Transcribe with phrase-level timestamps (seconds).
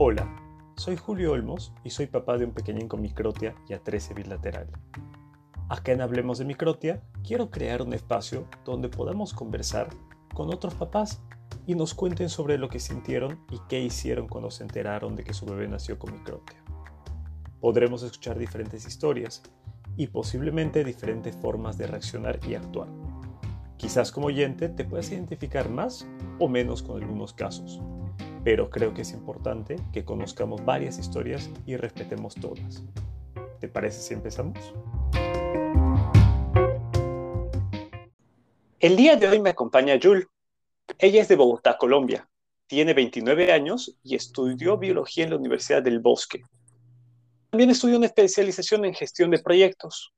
[0.00, 0.28] Hola,
[0.76, 4.68] soy Julio Olmos y soy papá de un pequeñín con microtia y atresia bilateral.
[5.68, 9.88] Acá en Hablemos de Microtia, quiero crear un espacio donde podamos conversar
[10.34, 11.20] con otros papás
[11.66, 15.34] y nos cuenten sobre lo que sintieron y qué hicieron cuando se enteraron de que
[15.34, 16.62] su bebé nació con microtia.
[17.58, 19.42] Podremos escuchar diferentes historias
[19.96, 22.86] y posiblemente diferentes formas de reaccionar y actuar.
[23.76, 26.06] Quizás como oyente te puedas identificar más
[26.38, 27.80] o menos con algunos casos
[28.48, 32.82] pero creo que es importante que conozcamos varias historias y respetemos todas.
[33.60, 34.72] ¿Te parece si empezamos?
[38.80, 40.26] El día de hoy me acompaña Jul.
[40.98, 42.26] Ella es de Bogotá, Colombia.
[42.66, 46.42] Tiene 29 años y estudió biología en la Universidad del Bosque.
[47.50, 50.14] También estudió una especialización en gestión de proyectos.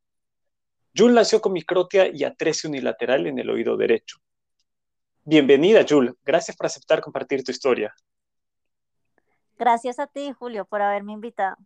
[0.96, 4.18] Jul nació con microtia y atresia unilateral en el oído derecho.
[5.24, 6.16] Bienvenida, Jul.
[6.24, 7.92] Gracias por aceptar compartir tu historia.
[9.60, 11.58] Gracias a ti, Julio, por haberme invitado.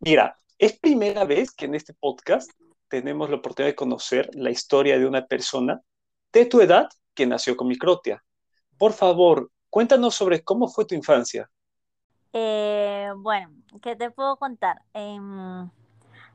[0.00, 2.50] Mira, es primera vez que en este podcast
[2.88, 5.80] tenemos la oportunidad de conocer la historia de una persona
[6.30, 8.22] de tu edad que nació con microtia.
[8.76, 11.50] Por favor, cuéntanos sobre cómo fue tu infancia.
[12.34, 14.82] Eh, bueno, ¿qué te puedo contar?
[14.92, 15.70] Em,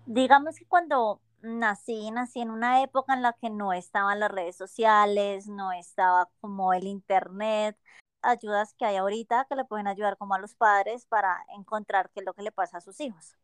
[0.07, 4.55] digamos que cuando nací, nací en una época en la que no estaban las redes
[4.55, 7.77] sociales, no estaba como el internet,
[8.25, 12.21] ayudas que hay ahorita que le pueden ayudar como a los padres para encontrar qué
[12.21, 13.35] es lo que le pasa a sus hijos.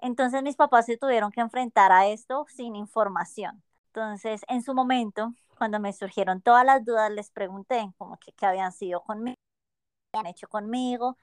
[0.00, 3.62] Entonces mis papás se tuvieron que enfrentar a esto sin información.
[3.86, 8.44] Entonces, en su momento, cuando me surgieron todas las dudas, les pregunté como que qué
[8.46, 9.36] habían sido conmigo,
[10.12, 11.16] qué habían hecho conmigo,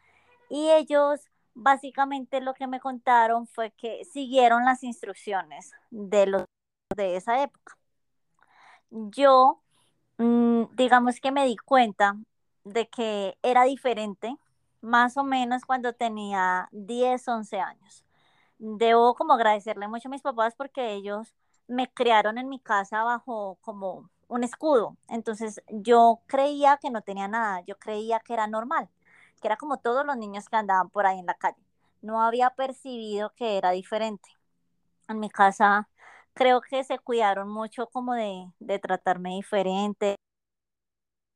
[0.50, 1.22] y ellos
[1.54, 6.46] básicamente lo que me contaron fue que siguieron las instrucciones de los
[6.96, 7.78] de esa época.
[8.90, 9.62] Yo,
[10.18, 12.18] mm, digamos que me di cuenta
[12.64, 14.36] de que era diferente,
[14.82, 18.06] más o menos cuando tenía 10, 11 años.
[18.60, 21.34] Debo como agradecerle mucho a mis papás porque ellos
[21.68, 24.98] me criaron en mi casa bajo como un escudo.
[25.10, 28.90] Entonces yo creía que no tenía nada, yo creía que era normal,
[29.42, 31.62] que era como todos los niños que andaban por ahí en la calle.
[32.02, 34.30] No había percibido que era diferente.
[35.08, 35.90] En mi casa
[36.34, 40.16] creo que se cuidaron mucho como de, de tratarme diferente,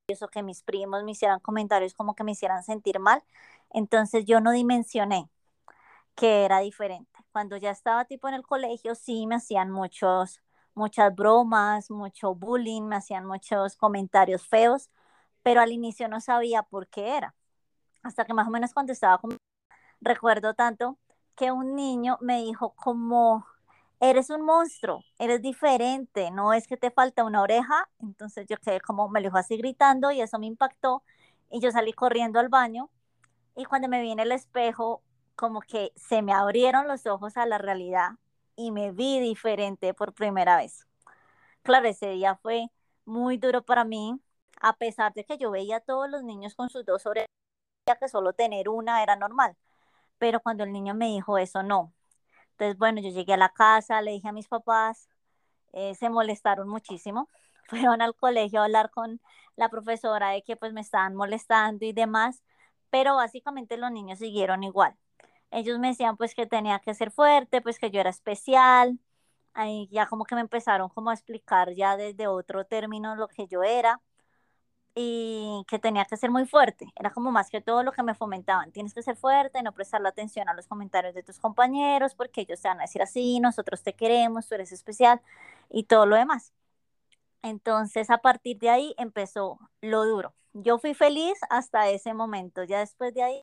[0.07, 3.23] eso que mis primos me hicieran comentarios como que me hicieran sentir mal.
[3.71, 5.29] Entonces yo no dimensioné
[6.15, 7.11] que era diferente.
[7.31, 10.41] Cuando ya estaba tipo en el colegio, sí me hacían muchos,
[10.75, 14.89] muchas bromas, mucho bullying, me hacían muchos comentarios feos,
[15.43, 17.35] pero al inicio no sabía por qué era.
[18.03, 19.37] Hasta que más o menos cuando estaba con...
[20.01, 20.99] Recuerdo tanto
[21.35, 23.45] que un niño me dijo como,
[23.99, 27.89] eres un monstruo, eres diferente, no es que te falta una oreja.
[27.99, 31.03] Entonces yo quedé como, me lo dijo así gritando y eso me impactó
[31.49, 32.89] y yo salí corriendo al baño
[33.55, 35.03] y cuando me vi en el espejo,
[35.35, 38.11] como que se me abrieron los ojos a la realidad
[38.55, 40.87] y me vi diferente por primera vez.
[41.63, 42.67] Claro, ese día fue
[43.05, 44.19] muy duro para mí,
[44.61, 47.29] a pesar de que yo veía a todos los niños con sus dos orejas,
[47.99, 49.57] que solo tener una era normal.
[50.19, 51.93] Pero cuando el niño me dijo eso, no,
[52.57, 55.09] entonces, bueno, yo llegué a la casa, le dije a mis papás,
[55.73, 57.29] eh, se molestaron muchísimo,
[57.67, 59.21] fueron al colegio a hablar con
[59.57, 62.43] la profesora de que pues me estaban molestando y demás,
[62.89, 64.95] pero básicamente los niños siguieron igual.
[65.51, 68.99] Ellos me decían pues que tenía que ser fuerte, pues que yo era especial,
[69.53, 73.47] ahí ya como que me empezaron como a explicar ya desde otro término lo que
[73.47, 74.01] yo era
[74.95, 76.87] y que tenía que ser muy fuerte.
[76.95, 78.71] Era como más que todo lo que me fomentaban.
[78.71, 82.61] Tienes que ser fuerte, no prestarle atención a los comentarios de tus compañeros porque ellos
[82.61, 85.21] te van a decir así, nosotros te queremos, tú eres especial
[85.69, 86.53] y todo lo demás.
[87.43, 90.33] Entonces a partir de ahí empezó lo duro.
[90.53, 92.63] Yo fui feliz hasta ese momento.
[92.63, 93.41] Ya después de ahí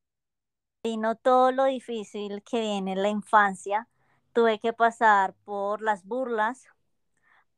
[0.82, 3.88] vino todo lo difícil que viene en la infancia.
[4.32, 6.66] Tuve que pasar por las burlas,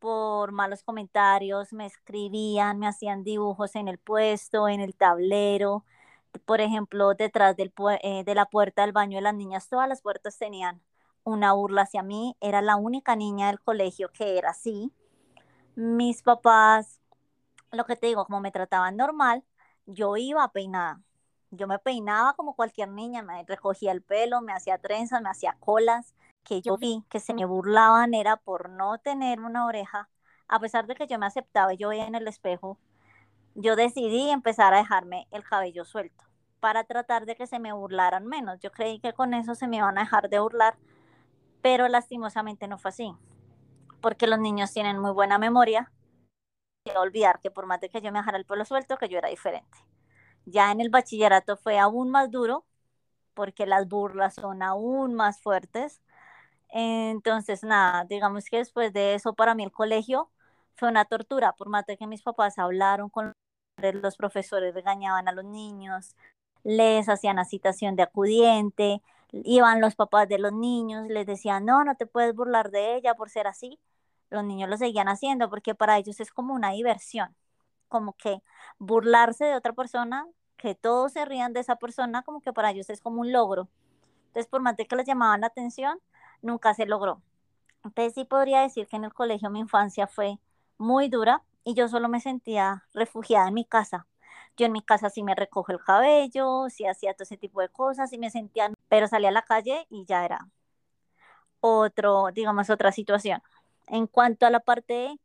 [0.04, 5.82] por malos comentarios, me escribían, me hacían dibujos en el puesto, en el tablero,
[6.44, 7.72] por ejemplo, detrás del,
[8.02, 10.82] eh, de la puerta del baño de las niñas, todas las puertas tenían
[11.22, 14.92] una burla hacia mí, era la única niña del colegio que era así.
[15.74, 17.00] Mis papás,
[17.72, 19.42] lo que te digo, como me trataban normal,
[19.86, 21.00] yo iba peinada.
[21.50, 25.56] Yo me peinaba como cualquier niña, me recogía el pelo, me hacía trenzas, me hacía
[25.60, 30.08] colas, que yo vi que se me burlaban era por no tener una oreja,
[30.48, 32.78] a pesar de que yo me aceptaba yo veía en el espejo,
[33.54, 36.24] yo decidí empezar a dejarme el cabello suelto
[36.60, 38.58] para tratar de que se me burlaran menos.
[38.60, 40.76] Yo creí que con eso se me iban a dejar de burlar,
[41.62, 43.14] pero lastimosamente no fue así,
[44.00, 45.92] porque los niños tienen muy buena memoria
[46.84, 49.18] y olvidar que por más de que yo me dejara el pelo suelto, que yo
[49.18, 49.78] era diferente.
[50.46, 52.66] Ya en el bachillerato fue aún más duro
[53.34, 56.02] porque las burlas son aún más fuertes.
[56.76, 60.28] Entonces, nada, digamos que después de eso, para mí el colegio
[60.74, 63.32] fue una tortura, por más de que mis papás hablaron con
[63.80, 66.16] los profesores, regañaban a los niños,
[66.64, 71.84] les hacían la citación de acudiente, iban los papás de los niños, les decían, no,
[71.84, 73.78] no te puedes burlar de ella por ser así.
[74.30, 77.36] Los niños lo seguían haciendo porque para ellos es como una diversión,
[77.88, 78.42] como que
[78.78, 82.90] burlarse de otra persona, que todos se rían de esa persona, como que para ellos
[82.90, 83.68] es como un logro.
[84.28, 86.00] Entonces, por más de que les llamaban la atención,
[86.44, 87.22] nunca se logró.
[87.84, 90.38] Entonces, sí podría decir que en el colegio mi infancia fue
[90.78, 94.06] muy dura y yo solo me sentía refugiada en mi casa.
[94.56, 97.68] Yo en mi casa sí me recojo el cabello, sí hacía todo ese tipo de
[97.68, 100.48] cosas, y me sentía, pero salía a la calle y ya era
[101.60, 103.42] otro, digamos, otra situación.
[103.86, 105.18] En cuanto a la parte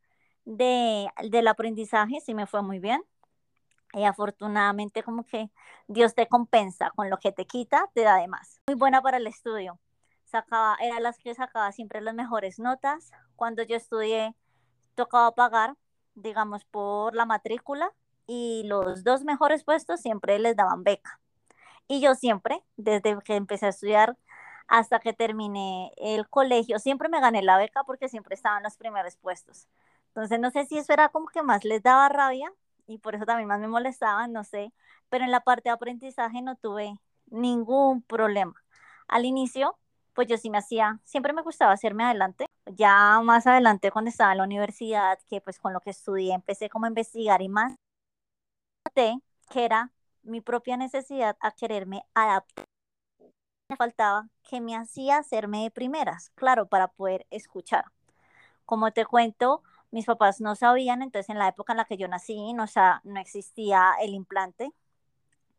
[0.45, 3.03] de, del aprendizaje, sí me fue muy bien.
[3.93, 5.49] Y afortunadamente como que
[5.87, 8.61] Dios te compensa con lo que te quita, te da de más.
[8.67, 9.79] Muy buena para el estudio.
[10.29, 13.11] Sacaba, era las que sacaba siempre las mejores notas.
[13.35, 14.35] Cuando yo estudié,
[14.95, 15.75] tocaba pagar,
[16.15, 17.91] digamos, por la matrícula
[18.27, 21.19] y los dos mejores puestos siempre les daban beca.
[21.87, 24.17] Y yo siempre, desde que empecé a estudiar
[24.67, 28.77] hasta que terminé el colegio, siempre me gané la beca porque siempre estaba en los
[28.77, 29.67] primeros puestos.
[30.09, 32.51] Entonces no sé si eso era como que más les daba rabia
[32.87, 34.71] y por eso también más me molestaban, no sé,
[35.09, 36.93] pero en la parte de aprendizaje no tuve
[37.27, 38.53] ningún problema.
[39.07, 39.77] Al inicio,
[40.13, 42.45] pues yo sí me hacía, siempre me gustaba hacerme adelante.
[42.65, 46.69] Ya más adelante cuando estaba en la universidad, que pues con lo que estudié empecé
[46.69, 47.75] como a investigar y más,
[48.85, 49.19] noté
[49.49, 49.91] que era
[50.23, 52.65] mi propia necesidad a quererme adaptar.
[53.69, 57.85] Me faltaba que me hacía hacerme de primeras, claro, para poder escuchar.
[58.65, 62.07] Como te cuento, mis papás no sabían, entonces en la época en la que yo
[62.07, 62.65] nací no,
[63.03, 64.71] no existía el implante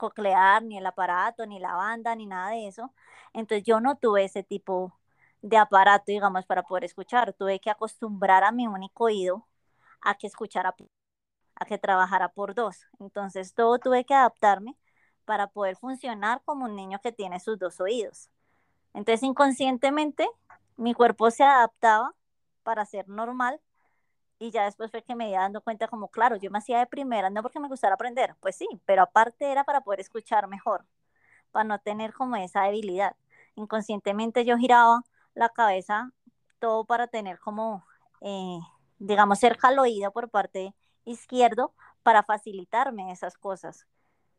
[0.01, 2.93] coclear, ni el aparato, ni la banda, ni nada de eso.
[3.35, 4.99] Entonces yo no tuve ese tipo
[5.43, 7.35] de aparato, digamos, para poder escuchar.
[7.35, 9.47] Tuve que acostumbrar a mi único oído
[10.01, 10.75] a que escuchara
[11.57, 12.87] a que trabajara por dos.
[12.99, 14.77] Entonces todo tuve que adaptarme
[15.27, 18.31] para poder funcionar como un niño que tiene sus dos oídos.
[18.95, 20.29] Entonces inconscientemente
[20.77, 22.15] mi cuerpo se adaptaba
[22.63, 23.61] para ser normal
[24.41, 26.87] y ya después fue que me iba dando cuenta como, claro, yo me hacía de
[26.87, 30.87] primera, no porque me gustara aprender, pues sí, pero aparte era para poder escuchar mejor,
[31.53, 33.15] para no tener como esa debilidad.
[33.55, 35.05] Inconscientemente yo giraba
[35.35, 36.11] la cabeza
[36.59, 37.85] todo para tener como,
[38.23, 38.59] eh,
[38.99, 43.87] digamos, cerca al oído por parte izquierdo para facilitarme esas cosas.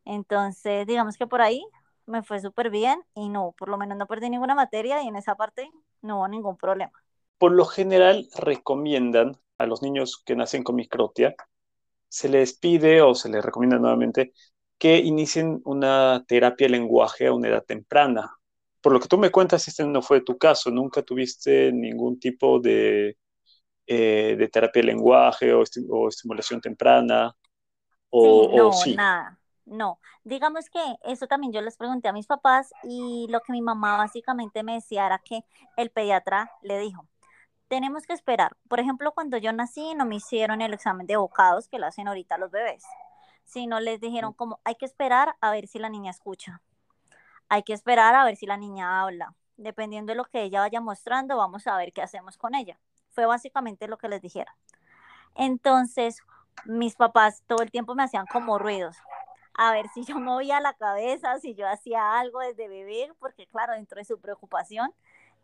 [0.04, 1.64] Entonces, digamos que por ahí
[2.08, 5.16] me fue súper bien y no, por lo menos no perdí ninguna materia y en
[5.16, 5.72] esa parte
[6.02, 7.04] no hubo ningún problema.
[7.38, 11.36] Por lo general recomiendan a los niños que nacen con microtia,
[12.10, 14.34] se les pide o se les recomienda nuevamente
[14.78, 18.36] que inicien una terapia de lenguaje a una edad temprana.
[18.82, 22.60] Por lo que tú me cuentas, este no fue tu caso, nunca tuviste ningún tipo
[22.60, 23.18] de
[23.94, 25.64] eh, de terapia de lenguaje o,
[26.08, 27.36] estimulación temprana?
[28.10, 28.96] O, sí, no, sí?
[28.96, 30.00] nada, no.
[30.24, 33.98] Digamos que eso también yo les pregunté a mis papás y lo que mi mamá
[33.98, 35.44] básicamente me decía era que
[35.76, 37.06] el pediatra le dijo,
[37.72, 38.58] tenemos que esperar.
[38.68, 42.06] Por ejemplo, cuando yo nací no me hicieron el examen de bocados que lo hacen
[42.06, 42.84] ahorita los bebés,
[43.46, 46.62] sino les dijeron como hay que esperar a ver si la niña escucha,
[47.48, 49.36] hay que esperar a ver si la niña habla.
[49.56, 52.78] Dependiendo de lo que ella vaya mostrando, vamos a ver qué hacemos con ella.
[53.12, 54.54] Fue básicamente lo que les dijera.
[55.36, 56.22] Entonces,
[56.66, 58.98] mis papás todo el tiempo me hacían como ruidos.
[59.54, 63.76] A ver si yo movía la cabeza, si yo hacía algo desde bebé, porque claro,
[63.76, 64.94] dentro de su preocupación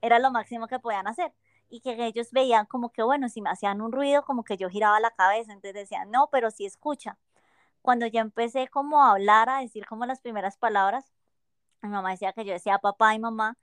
[0.01, 1.31] era lo máximo que podían hacer.
[1.69, 4.69] Y que ellos veían como que, bueno, si me hacían un ruido, como que yo
[4.69, 5.53] giraba la cabeza.
[5.53, 7.17] Entonces decían, no, pero sí escucha.
[7.81, 11.05] Cuando ya empecé como a hablar, a decir como las primeras palabras,
[11.81, 13.57] mi mamá decía que yo decía papá y mamá,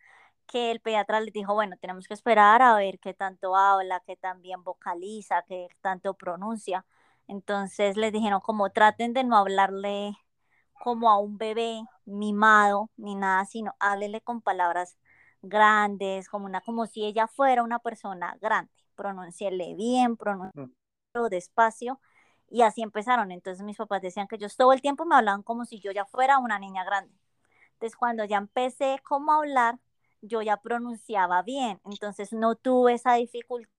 [0.47, 4.17] que el pediatra les dijo, bueno, tenemos que esperar a ver qué tanto habla, qué
[4.17, 6.87] tan bien vocaliza, qué tanto pronuncia.
[7.29, 10.17] Entonces les dijeron como traten de no hablarle
[10.83, 14.99] como a un bebé mimado ni nada, sino háblele con palabras
[15.45, 18.73] grandes, como una como si ella fuera una persona grande.
[18.95, 20.73] Pronunciarle bien, pronunciarlo
[21.15, 21.29] mm.
[21.31, 22.01] despacio
[22.49, 23.33] y así empezaron.
[23.33, 26.05] Entonces mis papás decían que ellos todo el tiempo me hablaban como si yo ya
[26.05, 27.15] fuera una niña grande.
[27.75, 29.79] Entonces cuando ya empecé como a hablar,
[30.23, 33.71] yo ya pronunciaba bien, entonces no tuve esa dificultad,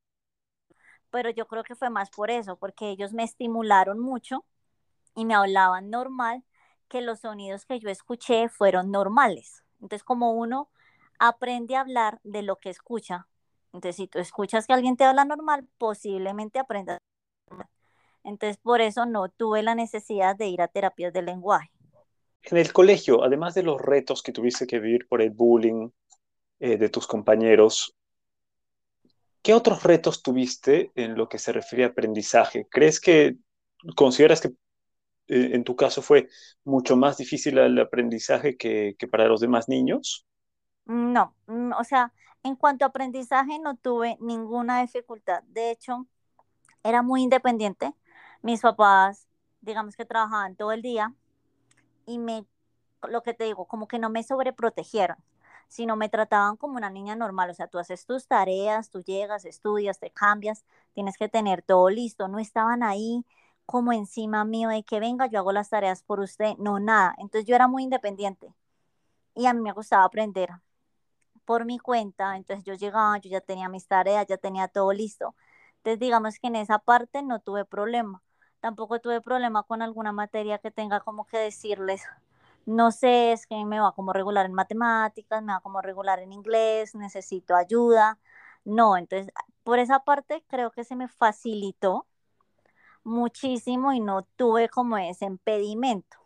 [1.10, 4.46] pero yo creo que fue más por eso, porque ellos me estimularon mucho
[5.16, 6.44] y me hablaban normal,
[6.88, 9.64] que los sonidos que yo escuché fueron normales.
[9.82, 10.70] Entonces, como uno
[11.20, 13.28] aprende a hablar de lo que escucha,
[13.74, 17.00] entonces si tú escuchas que alguien te habla normal, posiblemente aprendas.
[18.24, 21.70] Entonces, por eso no tuve la necesidad de ir a terapias de lenguaje.
[22.44, 25.90] En el colegio, además de los retos que tuviste que vivir por el bullying
[26.60, 27.96] eh, de tus compañeros,
[29.42, 32.68] ¿qué otros retos tuviste en lo que se refiere a aprendizaje?
[32.70, 33.36] ¿Crees que
[33.96, 34.50] consideras que
[35.28, 36.28] eh, en tu caso fue
[36.64, 40.26] mucho más difícil el aprendizaje que, que para los demás niños?
[40.86, 42.14] No, mm, o sea,
[42.44, 45.44] en cuanto a aprendizaje no tuve ninguna dificultad.
[45.48, 46.06] De hecho,
[46.84, 47.94] era muy independiente.
[48.44, 49.28] Mis papás,
[49.62, 51.14] digamos que trabajaban todo el día
[52.06, 52.46] y me,
[53.10, 55.18] lo que te digo, como que no me sobreprotegieron,
[55.70, 57.50] sino me trataban como una niña normal.
[57.52, 61.90] O sea, tú haces tus tareas, tú llegas, estudias, te cambias, tienes que tener todo
[61.90, 62.28] listo.
[62.30, 63.26] No estaban ahí
[63.66, 66.56] como encima mío de que venga, yo hago las tareas por usted.
[66.60, 67.16] No, nada.
[67.20, 68.54] Entonces yo era muy independiente
[69.36, 70.50] y a mí me gustaba aprender
[71.46, 72.36] por mi cuenta.
[72.38, 75.36] Entonces yo llegaba, yo ya tenía mis tareas, ya tenía todo listo.
[75.78, 78.24] Entonces digamos que en esa parte no tuve problema.
[78.60, 82.04] Tampoco tuve problema con alguna materia que tenga como que decirles,
[82.66, 86.34] no sé, es que me va como regular en matemáticas, me va como regular en
[86.34, 88.20] inglés, necesito ayuda.
[88.66, 89.32] No, entonces
[89.64, 92.08] por esa parte creo que se me facilitó
[93.04, 96.18] muchísimo y no tuve como ese impedimento.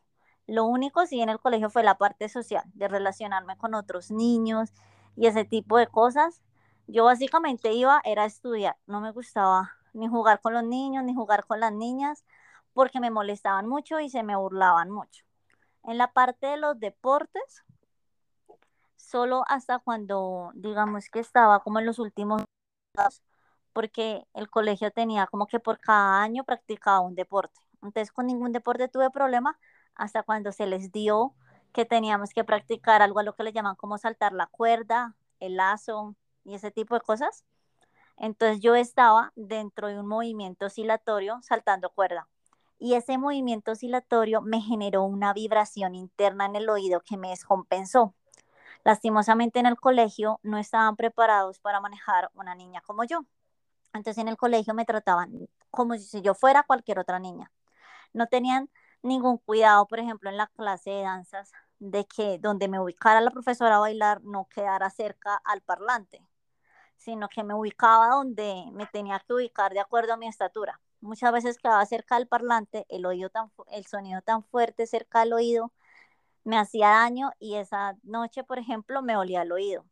[0.48, 4.74] Lo único sí en el colegio fue la parte social, de relacionarme con otros niños
[5.16, 6.42] y ese tipo de cosas.
[6.88, 11.14] Yo básicamente iba, era a estudiar, no me gustaba ni jugar con los niños, ni
[11.14, 12.26] jugar con las niñas,
[12.74, 15.26] porque me molestaban mucho y se me burlaban mucho.
[15.84, 17.64] En la parte de los deportes,
[18.96, 22.44] solo hasta cuando, digamos que estaba como en los últimos
[23.74, 27.60] porque el colegio tenía como que por cada año practicaba un deporte.
[27.82, 29.58] Entonces con ningún deporte tuve problema
[29.96, 31.34] hasta cuando se les dio
[31.74, 35.58] que teníamos que practicar algo a lo que le llaman como saltar la cuerda, el
[35.58, 37.46] lazo y ese tipo de cosas.
[38.18, 42.28] Entonces yo estaba dentro de un movimiento oscilatorio saltando cuerda.
[42.78, 48.14] Y ese movimiento oscilatorio me generó una vibración interna en el oído que me descompensó.
[48.84, 53.26] Lastimosamente en el colegio no estaban preparados para manejar una niña como yo.
[53.94, 57.52] Entonces en el colegio me trataban como si yo fuera cualquier otra niña.
[58.14, 58.70] No tenían
[59.02, 63.32] ningún cuidado, por ejemplo, en la clase de danzas, de que donde me ubicara la
[63.32, 66.22] profesora a bailar no quedara cerca al parlante,
[66.98, 70.80] sino que me ubicaba donde me tenía que ubicar de acuerdo a mi estatura.
[71.02, 75.34] Muchas veces quedaba cerca del parlante, el, oído tan, el sonido tan fuerte cerca del
[75.34, 75.72] oído
[76.44, 79.86] me hacía daño y esa noche, por ejemplo, me olía el oído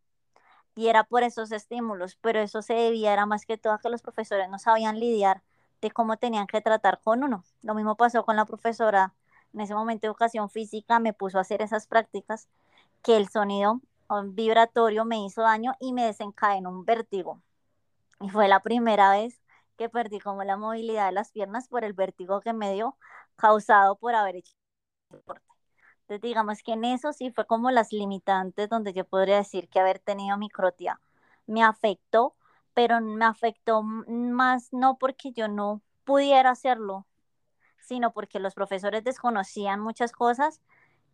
[0.77, 3.89] y era por esos estímulos, pero eso se debía, era más que todo a que
[3.89, 5.41] los profesores no sabían lidiar
[5.81, 7.43] de cómo tenían que tratar con uno.
[7.61, 9.13] Lo mismo pasó con la profesora
[9.53, 12.47] en ese momento de educación física, me puso a hacer esas prácticas
[13.01, 13.81] que el sonido
[14.25, 17.41] vibratorio me hizo daño y me desencadenó un vértigo.
[18.19, 19.41] Y fue la primera vez
[19.77, 22.97] que perdí como la movilidad de las piernas por el vértigo que me dio
[23.35, 24.53] causado por haber hecho
[25.09, 25.45] deporte.
[26.01, 29.79] Entonces, digamos que en eso sí fue como las limitantes donde yo podría decir que
[29.79, 30.99] haber tenido microtia
[31.47, 32.35] me afectó,
[32.77, 37.07] pero me afectó más no porque yo no pudiera hacerlo,
[37.79, 40.61] sino porque los profesores desconocían muchas cosas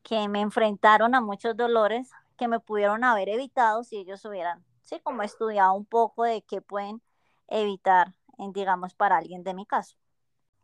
[0.01, 4.99] que me enfrentaron a muchos dolores que me pudieron haber evitado si ellos hubieran, sí,
[5.03, 7.01] como estudiado un poco de qué pueden
[7.47, 8.13] evitar,
[8.53, 9.95] digamos, para alguien de mi caso.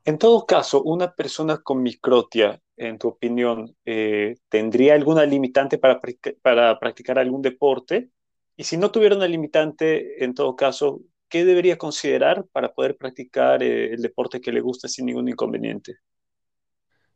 [0.03, 5.97] En todo caso, una persona con microtia, en tu opinión, eh, ¿tendría alguna limitante para,
[6.41, 8.11] para practicar algún deporte?
[8.59, 10.99] Y si no tuviera una limitante, en todo caso,
[11.29, 15.99] ¿qué debería considerar para poder practicar eh, el deporte que le gusta sin ningún inconveniente?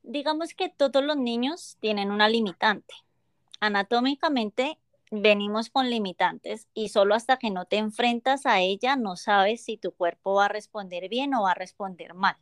[0.03, 2.93] Digamos que todos los niños tienen una limitante.
[3.59, 4.79] Anatómicamente
[5.11, 9.75] venimos con limitantes y solo hasta que no te enfrentas a ella no sabes si
[9.75, 12.37] tu cuerpo va a responder bien o va a responder mal.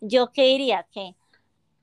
[0.00, 1.16] Yo qué diría que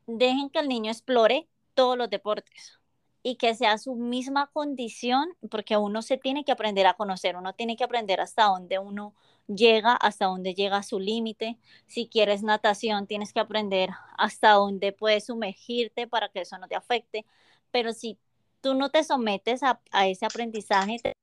[0.07, 2.78] dejen que el niño explore todos los deportes
[3.23, 7.53] y que sea su misma condición, porque uno se tiene que aprender a conocer, uno
[7.53, 9.13] tiene que aprender hasta dónde uno
[9.47, 11.57] llega, hasta dónde llega su límite.
[11.87, 16.75] Si quieres natación, tienes que aprender hasta dónde puedes sumergirte para que eso no te
[16.75, 17.25] afecte.
[17.71, 18.17] Pero si
[18.61, 21.13] tú no te sometes a, a ese aprendizaje, te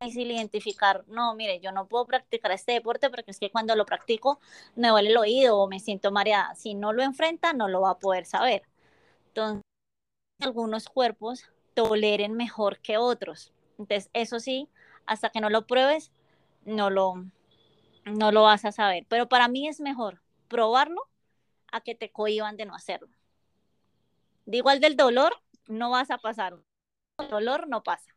[0.00, 3.86] difícil identificar, no, mire, yo no puedo practicar este deporte porque es que cuando lo
[3.86, 4.40] practico
[4.76, 6.54] me duele el oído o me siento mareada.
[6.54, 8.62] Si no lo enfrenta, no lo va a poder saber.
[9.28, 9.63] Entonces,
[10.44, 13.52] algunos cuerpos toleren mejor que otros.
[13.78, 14.68] Entonces, eso sí,
[15.06, 16.12] hasta que no lo pruebes,
[16.64, 17.24] no lo,
[18.04, 19.06] no lo vas a saber.
[19.08, 21.08] Pero para mí es mejor probarlo
[21.72, 23.08] a que te cohiban de no hacerlo.
[24.46, 25.34] De igual del dolor,
[25.66, 26.56] no vas a pasar.
[27.18, 28.14] El dolor no pasa.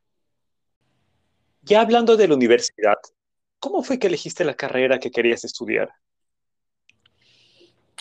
[1.61, 2.97] Ya hablando de la universidad,
[3.59, 5.91] ¿cómo fue que elegiste la carrera que querías estudiar?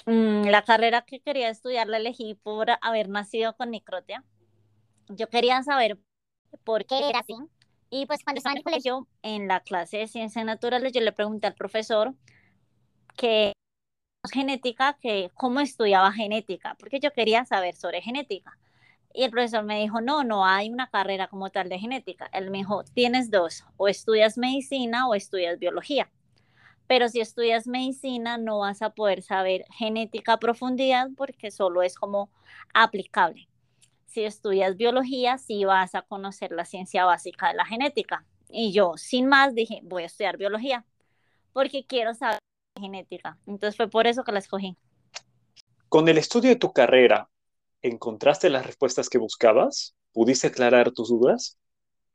[0.04, 4.24] Mm, la carrera que quería estudiar la elegí por haber nacido con microtia.
[5.08, 5.98] Yo quería saber
[6.64, 7.34] por qué era así.
[7.88, 11.12] Y pues cuando estaba en el colegio, en la clase de ciencias naturales, yo le
[11.12, 12.14] pregunté al profesor
[13.16, 13.52] que
[14.30, 18.58] genética, que cómo estudiaba genética, porque yo quería saber sobre genética.
[19.14, 22.28] Y el profesor me dijo, no, no hay una carrera como tal de genética.
[22.32, 26.10] Él me dijo, tienes dos, o estudias medicina o estudias biología.
[26.86, 31.96] Pero si estudias medicina no vas a poder saber genética a profundidad porque solo es
[31.96, 32.30] como
[32.74, 33.48] aplicable.
[34.06, 38.24] Si estudias biología, sí vas a conocer la ciencia básica de la genética.
[38.48, 40.84] Y yo, sin más, dije, voy a estudiar biología
[41.52, 42.38] porque quiero saber
[42.80, 43.38] genética.
[43.46, 44.76] Entonces fue por eso que la escogí.
[45.88, 47.30] Con el estudio de tu carrera,
[47.82, 49.94] ¿encontraste las respuestas que buscabas?
[50.12, 51.58] ¿Pudiste aclarar tus dudas?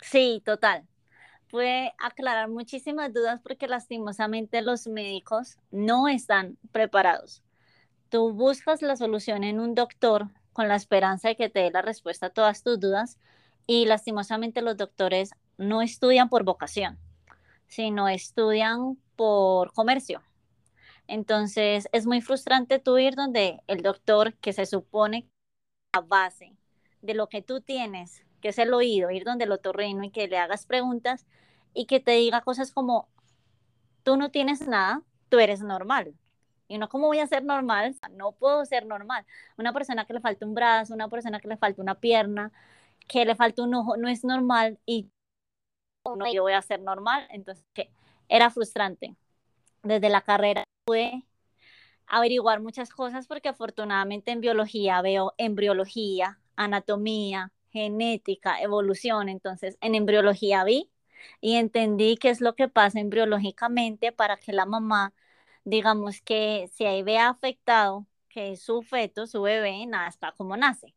[0.02, 0.88] Sí, total.
[1.52, 7.44] Pude aclarar muchísimas dudas porque lastimosamente los médicos no están preparados.
[8.08, 11.82] Tú buscas la solución en un doctor con la esperanza de que te dé la
[11.82, 13.20] respuesta a todas tus dudas
[13.68, 16.98] y lastimosamente los doctores no estudian por vocación,
[17.68, 20.22] sino estudian por comercio.
[21.08, 25.28] Entonces es muy frustrante tú ir donde el doctor que se supone
[25.92, 26.54] a base
[27.02, 30.28] de lo que tú tienes, que es el oído, ir donde el otorrino y que
[30.28, 31.26] le hagas preguntas
[31.74, 33.08] y que te diga cosas como,
[34.04, 36.14] tú no tienes nada, tú eres normal.
[36.68, 37.96] Y uno, ¿cómo voy a ser normal?
[38.12, 39.26] No puedo ser normal.
[39.58, 42.52] Una persona que le falta un brazo, una persona que le falta una pierna,
[43.08, 45.10] que le falta un ojo, no es normal y
[46.06, 47.28] no, yo voy a ser normal.
[47.32, 47.66] Entonces,
[48.30, 49.16] era frustrante.
[49.84, 51.26] Desde la carrera pude
[52.08, 59.30] averiguar muchas cosas porque afortunadamente en biología veo embriología, anatomía, genética, evolución.
[59.30, 60.92] Entonces, en embriología vi
[61.42, 65.14] y entendí qué es lo que pasa embriológicamente para que la mamá,
[65.64, 70.96] digamos que si ahí ve afectado que su feto, su bebé, nazca como nace.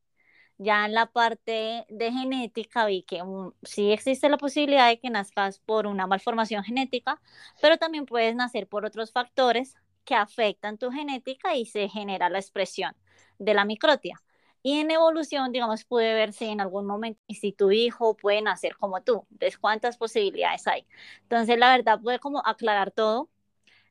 [0.59, 3.23] Ya en la parte de genética vi que
[3.65, 7.21] sí existe la posibilidad de que nazcas por una malformación genética,
[7.61, 12.39] pero también puedes nacer por otros factores que afectan tu genética y se genera la
[12.39, 12.95] expresión
[13.39, 14.23] de la microtia.
[14.65, 18.77] Y en evolución, digamos, pude ver si en algún momento, si tu hijo puede nacer
[18.79, 20.87] como tú, entonces cuántas posibilidades hay.
[21.25, 23.31] Entonces, la verdad, puede como aclarar todo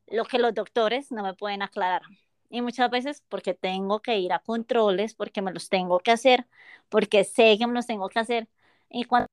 [0.07, 2.03] lo que los doctores no me pueden aclarar.
[2.49, 6.47] Y muchas veces porque tengo que ir a controles, porque me los tengo que hacer,
[6.89, 8.47] porque sé que me los tengo que hacer.
[8.89, 9.27] Y cuando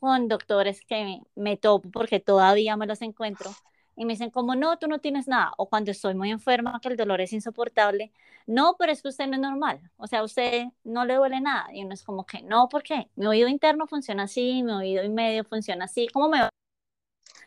[0.00, 3.50] con doctores que me, me topo, porque todavía me los encuentro,
[3.96, 6.88] y me dicen como, no, tú no tienes nada, o cuando estoy muy enferma, que
[6.88, 8.12] el dolor es insoportable,
[8.46, 11.40] no, pero es que usted no es normal, o sea, a usted no le duele
[11.40, 13.08] nada, y uno es como que, no, ¿por qué?
[13.16, 16.50] Mi oído interno funciona así, mi oído y medio funciona así, ¿cómo me va?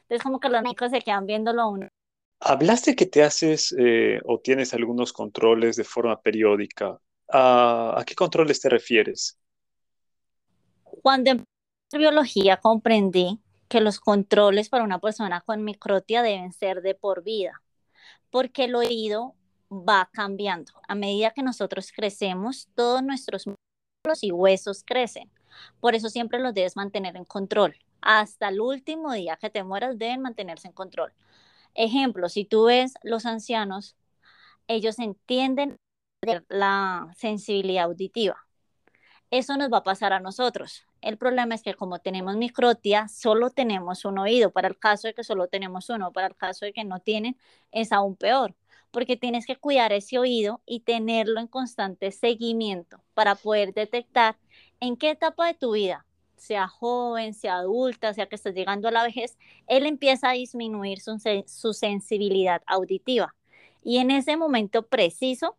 [0.01, 1.87] Entonces como que los médicos se quedan viéndolo a uno.
[2.39, 6.97] Hablaste que te haces eh, o tienes algunos controles de forma periódica.
[7.29, 9.37] ¿A, ¿A qué controles te refieres?
[10.83, 16.95] Cuando empecé biología comprendí que los controles para una persona con microtia deben ser de
[16.95, 17.61] por vida,
[18.31, 19.35] porque el oído
[19.71, 20.73] va cambiando.
[20.87, 25.31] A medida que nosotros crecemos, todos nuestros músculos y huesos crecen.
[25.79, 27.75] Por eso siempre los debes mantener en control.
[28.01, 31.13] Hasta el último día que te mueras deben mantenerse en control.
[31.73, 33.95] Ejemplo, si tú ves los ancianos,
[34.67, 35.77] ellos entienden
[36.49, 38.47] la sensibilidad auditiva.
[39.29, 40.86] Eso nos va a pasar a nosotros.
[41.01, 44.51] El problema es que como tenemos microtia, solo tenemos un oído.
[44.51, 47.37] Para el caso de que solo tenemos uno, para el caso de que no tienen,
[47.71, 48.55] es aún peor,
[48.91, 54.37] porque tienes que cuidar ese oído y tenerlo en constante seguimiento para poder detectar
[54.79, 56.05] en qué etapa de tu vida,
[56.35, 60.99] sea joven, sea adulta, sea que estés llegando a la vejez, él empieza a disminuir
[60.99, 63.35] su sensibilidad auditiva.
[63.83, 65.55] Y en ese momento preciso,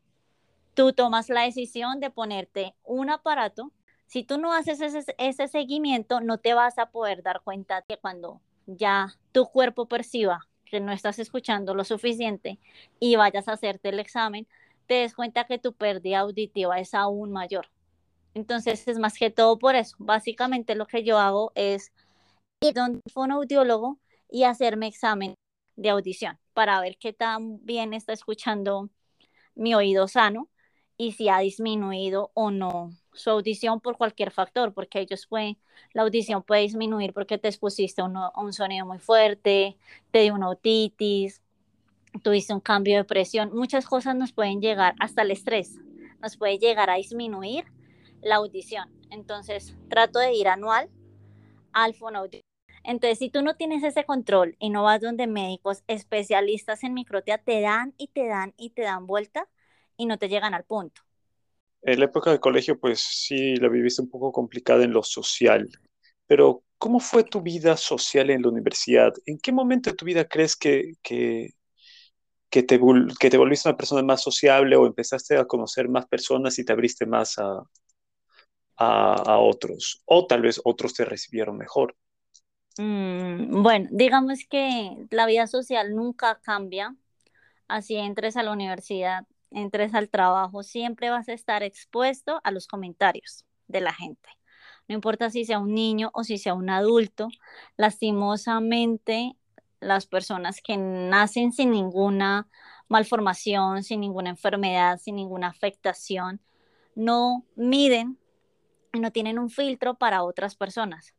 [0.74, 3.72] tú tomas la decisión de ponerte un aparato
[4.08, 4.80] si tú no haces
[5.18, 10.48] ese, seguimiento, no te vas a poder dar cuenta que cuando ya tu cuerpo perciba
[10.64, 12.58] que no estás escuchando lo suficiente
[12.98, 14.48] y vayas a hacerte el examen,
[14.86, 17.68] te des cuenta que tu pérdida auditiva es aún mayor.
[18.32, 19.96] Entonces es más que todo por eso.
[19.98, 21.92] Básicamente lo que yo hago es
[22.60, 23.98] ir a un audiólogo
[24.30, 25.34] y hacerme examen
[25.76, 28.88] de audición para ver qué tan bien está escuchando
[29.54, 30.48] mi oído sano
[30.96, 35.58] y si ha disminuido o no su audición por cualquier factor, porque ellos pueden,
[35.92, 39.76] la audición puede disminuir porque te expusiste a, un sonido muy fuerte,
[40.10, 41.42] te dio una otitis,
[42.22, 45.78] tuviste un cambio de presión, muchas cosas nos pueden llegar, hasta el estrés,
[46.20, 47.64] nos puede llegar a disminuir
[48.22, 48.88] la audición.
[49.10, 50.90] Entonces, trato de ir anual
[51.72, 52.46] al fonoaudiólogo.
[52.84, 57.38] Entonces, si tú no tienes ese control y no vas donde médicos especialistas en microtia
[57.38, 59.48] te dan y te dan y te dan vuelta,
[59.98, 61.02] y no te llegan al punto.
[61.82, 65.68] En la época de colegio, pues sí, la viviste un poco complicada en lo social,
[66.26, 69.12] pero ¿cómo fue tu vida social en la universidad?
[69.26, 71.50] ¿En qué momento de tu vida crees que, que,
[72.50, 72.80] que, te,
[73.20, 76.72] que te volviste una persona más sociable o empezaste a conocer más personas y te
[76.72, 77.62] abriste más a,
[78.78, 80.02] a, a otros?
[80.06, 81.96] O tal vez otros te recibieron mejor.
[82.78, 86.94] Mm, bueno, digamos que la vida social nunca cambia,
[87.68, 92.66] así entres a la universidad, entres al trabajo, siempre vas a estar expuesto a los
[92.66, 94.28] comentarios de la gente.
[94.88, 97.28] No importa si sea un niño o si sea un adulto,
[97.76, 99.36] lastimosamente
[99.80, 102.48] las personas que nacen sin ninguna
[102.88, 106.40] malformación, sin ninguna enfermedad, sin ninguna afectación,
[106.94, 108.18] no miden,
[108.92, 111.14] no tienen un filtro para otras personas.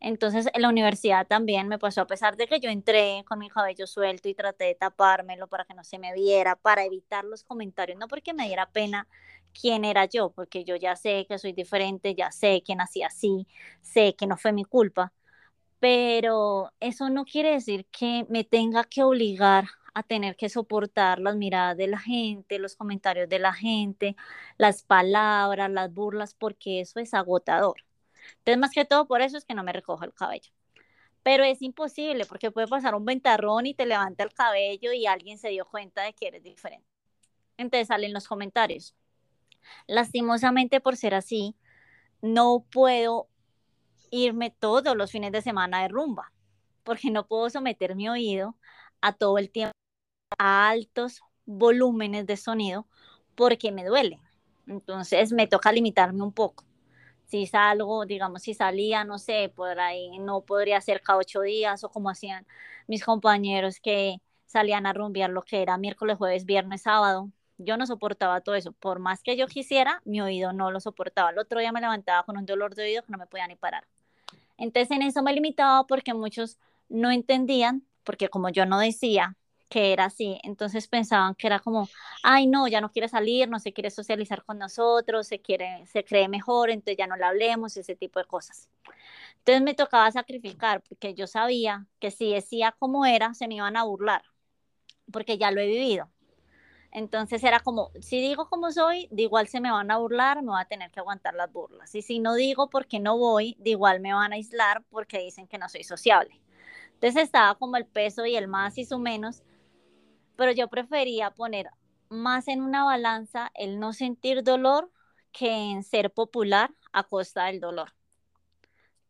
[0.00, 3.50] Entonces, en la universidad también me pasó, a pesar de que yo entré con mi
[3.50, 7.44] cabello suelto y traté de tapármelo para que no se me viera, para evitar los
[7.44, 9.08] comentarios, no porque me diera pena
[9.52, 13.46] quién era yo, porque yo ya sé que soy diferente, ya sé que nací así,
[13.82, 15.12] sé que no fue mi culpa,
[15.80, 21.36] pero eso no quiere decir que me tenga que obligar a tener que soportar las
[21.36, 24.16] miradas de la gente, los comentarios de la gente,
[24.58, 27.76] las palabras, las burlas, porque eso es agotador.
[28.38, 30.52] Entonces, más que todo por eso es que no me recojo el cabello.
[31.22, 35.38] Pero es imposible porque puede pasar un ventarrón y te levanta el cabello y alguien
[35.38, 36.86] se dio cuenta de que eres diferente.
[37.56, 38.94] Entonces salen los comentarios.
[39.86, 41.54] Lastimosamente por ser así,
[42.22, 43.28] no puedo
[44.10, 46.32] irme todos los fines de semana de rumba,
[46.84, 48.56] porque no puedo someter mi oído
[49.02, 49.74] a todo el tiempo
[50.38, 52.86] a altos volúmenes de sonido
[53.34, 54.20] porque me duele.
[54.66, 56.64] Entonces me toca limitarme un poco
[57.30, 61.84] si salgo, digamos, si salía, no sé, por ahí no podría ser cada ocho días
[61.84, 62.44] o como hacían
[62.88, 64.16] mis compañeros que
[64.46, 67.30] salían a rumbear lo que era miércoles, jueves, viernes, sábado.
[67.56, 68.72] Yo no soportaba todo eso.
[68.72, 71.30] Por más que yo quisiera, mi oído no lo soportaba.
[71.30, 73.54] El otro día me levantaba con un dolor de oído que no me podía ni
[73.54, 73.86] parar.
[74.58, 79.36] Entonces en eso me limitaba porque muchos no entendían, porque como yo no decía
[79.70, 80.38] que era así.
[80.42, 81.88] Entonces pensaban que era como,
[82.22, 86.04] ay, no, ya no quiere salir, no se quiere socializar con nosotros, se, quiere, se
[86.04, 88.68] cree mejor, entonces ya no le hablemos, ese tipo de cosas.
[89.38, 93.76] Entonces me tocaba sacrificar porque yo sabía que si decía como era, se me iban
[93.76, 94.22] a burlar,
[95.12, 96.10] porque ya lo he vivido.
[96.92, 100.48] Entonces era como, si digo como soy, de igual se me van a burlar, me
[100.50, 101.94] voy a tener que aguantar las burlas.
[101.94, 105.46] Y si no digo porque no voy, de igual me van a aislar porque dicen
[105.46, 106.40] que no soy sociable.
[106.94, 109.44] Entonces estaba como el peso y el más y su menos
[110.40, 111.68] pero yo prefería poner
[112.08, 114.90] más en una balanza el no sentir dolor
[115.32, 117.92] que en ser popular a costa del dolor.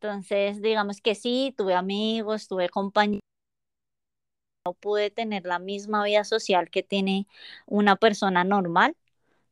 [0.01, 3.23] Entonces, digamos que sí, tuve amigos, tuve compañeros,
[4.67, 7.29] no pude tener la misma vida social que tiene
[7.65, 8.97] una persona normal,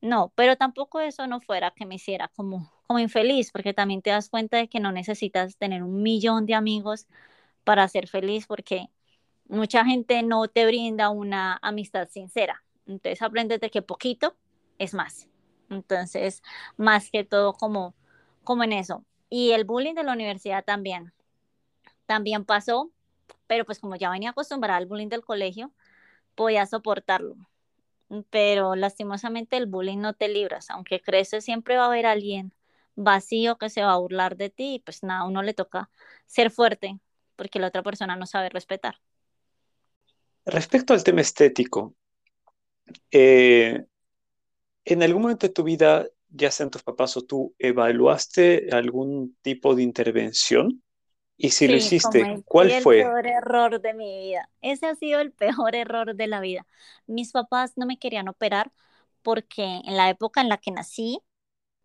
[0.01, 4.11] no, pero tampoco eso no fuera que me hiciera como, como infeliz, porque también te
[4.11, 7.07] das cuenta de que no necesitas tener un millón de amigos
[7.63, 8.91] para ser feliz, porque
[9.49, 12.65] mucha gente no te brinda una amistad sincera.
[12.87, 14.37] Entonces aprendes de que poquito
[14.79, 15.29] es más.
[15.71, 16.43] Entonces,
[16.77, 17.95] más que todo como,
[18.45, 19.05] como en eso.
[19.31, 21.13] Y el bullying de la universidad también.
[22.07, 22.91] También pasó,
[23.47, 25.73] pero pues como ya venía acostumbrada al bullying del colegio,
[26.35, 27.37] podía soportarlo.
[28.31, 30.71] Pero lastimosamente el bullying no te libras.
[30.71, 32.53] Aunque creces, siempre va a haber alguien
[32.97, 35.91] vacío que se va a burlar de ti y pues a uno le toca
[36.27, 36.99] ser fuerte
[37.37, 38.97] porque la otra persona no sabe respetar.
[40.49, 41.95] Respecto al tema estético,
[43.11, 43.85] eh,
[44.85, 49.75] ¿en algún momento de tu vida, ya sean tus papás o tú, evaluaste algún tipo
[49.75, 50.83] de intervención?
[51.37, 53.01] Y si lo hiciste, ¿cuál fue?
[53.01, 54.49] El peor error de mi vida.
[54.63, 56.67] Ese ha sido el peor error de la vida.
[57.07, 58.73] Mis papás no me querían operar
[59.23, 61.21] porque en la época en la que nací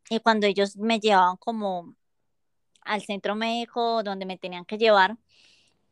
[0.10, 1.96] y cuando ellos me llevaban como
[2.80, 5.18] al centro médico donde me tenían que llevar,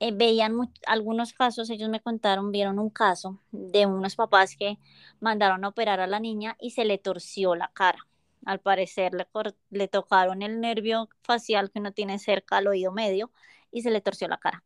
[0.02, 4.80] eh, veían algunos casos, ellos me contaron, vieron un caso de unos papás que
[5.20, 8.00] mandaron a operar a la niña y se le torció la cara.
[8.44, 9.28] Al parecer le,
[9.70, 13.32] le tocaron el nervio facial que uno tiene cerca al oído medio
[13.72, 14.64] y se le torció la cara.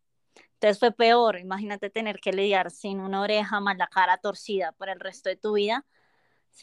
[0.54, 4.88] Entonces fue peor, imagínate tener que lidiar sin una oreja más la cara torcida por
[4.88, 5.86] el resto de tu vida,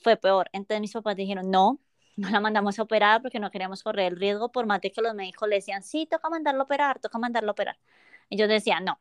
[0.03, 0.49] fue peor.
[0.53, 1.79] Entonces mis papás dijeron, no,
[2.17, 5.03] no la mandamos a operar porque no queríamos correr el riesgo, por más de que
[5.03, 7.79] los médicos le decían, sí, toca mandarlo a operar, toca mandarlo a operar.
[8.33, 8.99] Y yo decía, no,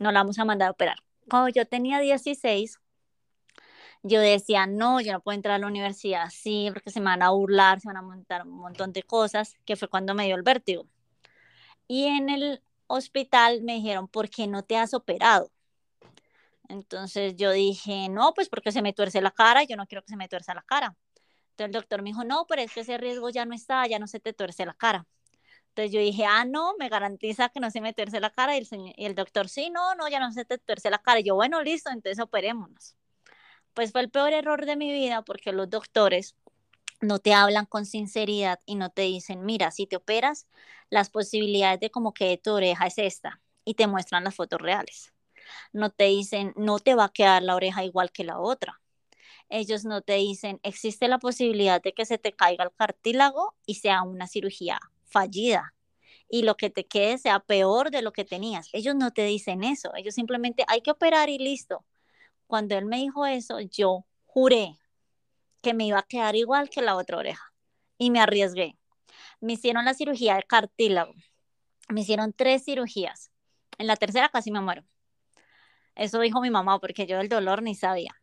[0.00, 0.98] no la vamos a mandar a operar.
[1.30, 2.78] Cuando yo tenía 16,
[4.02, 7.22] yo decía, no, yo no puedo entrar a la universidad así porque se me van
[7.22, 10.36] a burlar, se van a montar un montón de cosas, que fue cuando me dio
[10.36, 10.86] el vértigo.
[11.88, 15.50] Y en el hospital me dijeron, ¿por qué no te has operado?
[16.68, 20.10] Entonces yo dije, no, pues porque se me tuerce la cara, yo no quiero que
[20.10, 20.94] se me tuerza la cara.
[21.52, 23.98] Entonces el doctor me dijo, no, pero es que ese riesgo ya no está, ya
[23.98, 25.06] no se te tuerce la cara.
[25.76, 28.54] Entonces yo dije, ah, no, me garantiza que no se me tuerce la cara.
[28.54, 30.96] Y el, señor, y el doctor, sí, no, no, ya no se te tuerce la
[30.96, 31.20] cara.
[31.20, 32.96] Yo, bueno, listo, entonces operémonos.
[33.74, 36.34] Pues fue el peor error de mi vida porque los doctores
[37.02, 40.46] no te hablan con sinceridad y no te dicen, mira, si te operas,
[40.88, 45.12] las posibilidades de como que tu oreja es esta y te muestran las fotos reales.
[45.74, 48.80] No te dicen, no te va a quedar la oreja igual que la otra.
[49.50, 53.74] Ellos no te dicen, existe la posibilidad de que se te caiga el cartílago y
[53.74, 55.74] sea una cirugía fallida
[56.28, 58.68] y lo que te quede sea peor de lo que tenías.
[58.72, 61.84] Ellos no te dicen eso, ellos simplemente hay que operar y listo.
[62.46, 64.78] Cuando él me dijo eso, yo juré
[65.62, 67.52] que me iba a quedar igual que la otra oreja
[67.98, 68.76] y me arriesgué.
[69.40, 71.12] Me hicieron la cirugía de cartílago,
[71.88, 73.30] me hicieron tres cirugías.
[73.78, 74.84] En la tercera casi me muero.
[75.94, 78.14] Eso dijo mi mamá porque yo del dolor ni sabía.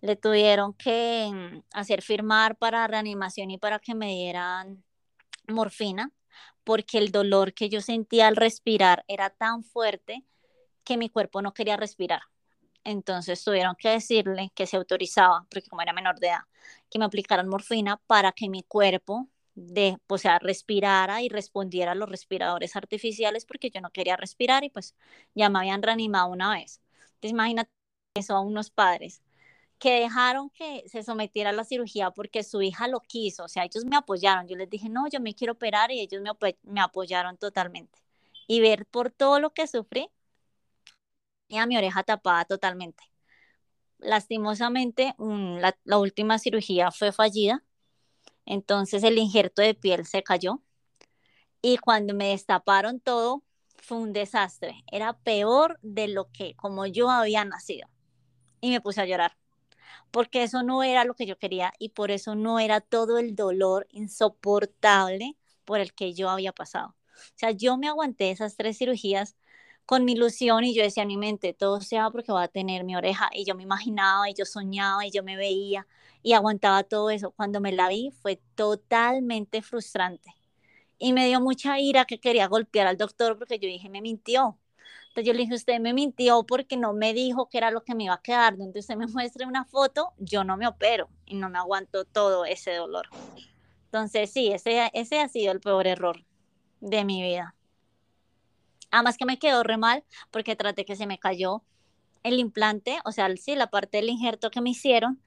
[0.00, 4.84] Le tuvieron que mm, hacer firmar para reanimación y para que me dieran
[5.50, 6.12] morfina,
[6.64, 10.24] porque el dolor que yo sentía al respirar era tan fuerte
[10.84, 12.22] que mi cuerpo no quería respirar.
[12.84, 16.40] Entonces tuvieron que decirle que se autorizaba, porque como era menor de edad,
[16.90, 21.94] que me aplicaran morfina para que mi cuerpo de, o sea, respirara y respondiera a
[21.94, 24.94] los respiradores artificiales porque yo no quería respirar y pues
[25.34, 26.80] ya me habían reanimado una vez.
[27.14, 27.70] Entonces imagínate
[28.14, 29.22] eso a unos padres
[29.80, 33.64] que dejaron que se sometiera a la cirugía porque su hija lo quiso, o sea,
[33.64, 36.30] ellos me apoyaron, yo les dije, no, yo me quiero operar y ellos me,
[36.64, 37.98] me apoyaron totalmente.
[38.46, 40.10] Y ver por todo lo que sufrí,
[41.50, 43.02] a mi oreja tapada totalmente.
[43.98, 47.64] Lastimosamente, la, la última cirugía fue fallida,
[48.46, 50.62] entonces el injerto de piel se cayó
[51.62, 53.42] y cuando me destaparon todo,
[53.76, 54.84] fue un desastre.
[54.92, 57.88] Era peor de lo que como yo había nacido.
[58.60, 59.39] Y me puse a llorar
[60.10, 63.34] porque eso no era lo que yo quería y por eso no era todo el
[63.36, 66.96] dolor insoportable por el que yo había pasado.
[67.16, 69.36] O sea, yo me aguanté esas tres cirugías
[69.86, 72.84] con mi ilusión y yo decía en mi mente, todo sea porque va a tener
[72.84, 75.86] mi oreja y yo me imaginaba y yo soñaba y yo me veía
[76.22, 77.32] y aguantaba todo eso.
[77.32, 80.30] Cuando me la vi fue totalmente frustrante
[80.98, 84.59] y me dio mucha ira que quería golpear al doctor porque yo dije, me mintió.
[85.10, 87.96] Entonces yo le dije, usted me mintió porque no me dijo que era lo que
[87.96, 88.56] me iba a quedar.
[88.56, 92.44] Donde usted me muestre una foto, yo no me opero y no me aguanto todo
[92.44, 93.08] ese dolor.
[93.86, 96.24] Entonces sí, ese, ese ha sido el peor error
[96.80, 97.56] de mi vida.
[98.92, 101.64] Además que me quedó re mal porque traté que se me cayó
[102.22, 105.20] el implante, o sea, sí, la parte del injerto que me hicieron.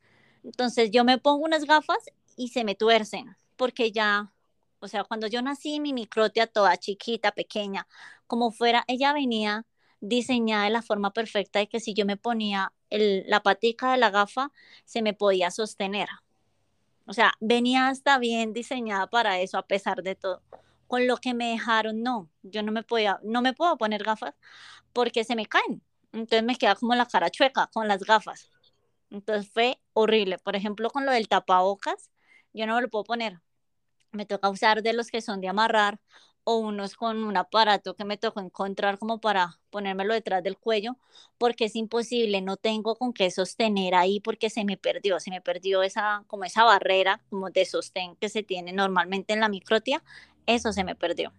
[0.46, 4.32] Entonces yo me pongo unas gafas y se me tuercen porque ya,
[4.80, 7.86] o sea, cuando yo nací, mi microtia toda chiquita, pequeña,
[8.28, 9.66] como fuera, ella venía
[10.04, 14.10] diseñada de la forma perfecta de que si yo me ponía la patica de la
[14.10, 14.52] gafa,
[14.86, 16.10] se me podía sostener.
[17.06, 20.42] O sea, venía hasta bien diseñada para eso, a pesar de todo.
[20.88, 24.36] Con lo que me dejaron, no, yo no me podía, no me puedo poner gafas
[24.92, 25.82] porque se me caen.
[26.12, 28.50] Entonces me queda como la cara chueca con las gafas.
[29.10, 30.38] Entonces fue horrible.
[30.38, 32.12] Por ejemplo, con lo del tapabocas,
[32.54, 33.40] yo no me lo puedo poner.
[34.12, 36.00] Me toca usar de los que son de amarrar
[36.44, 40.98] o unos con un aparato que me tocó encontrar como para ponérmelo detrás del cuello,
[41.38, 45.42] porque es imposible, no tengo con qué sostener ahí porque se me perdió, se me
[45.42, 50.04] perdió esa como esa barrera como de sostén que se tiene normalmente en la microtia,
[50.46, 51.32] eso se me perdió.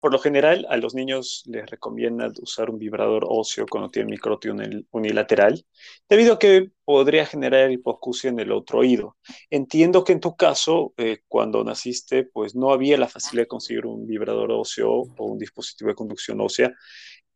[0.00, 4.56] Por lo general, a los niños les recomienda usar un vibrador óseo cuando tienen microtio
[4.92, 5.62] unilateral,
[6.08, 9.18] debido a que podría generar hipoacusia en el otro oído.
[9.50, 13.84] Entiendo que en tu caso, eh, cuando naciste, pues no había la facilidad de conseguir
[13.84, 16.72] un vibrador óseo o un dispositivo de conducción ósea,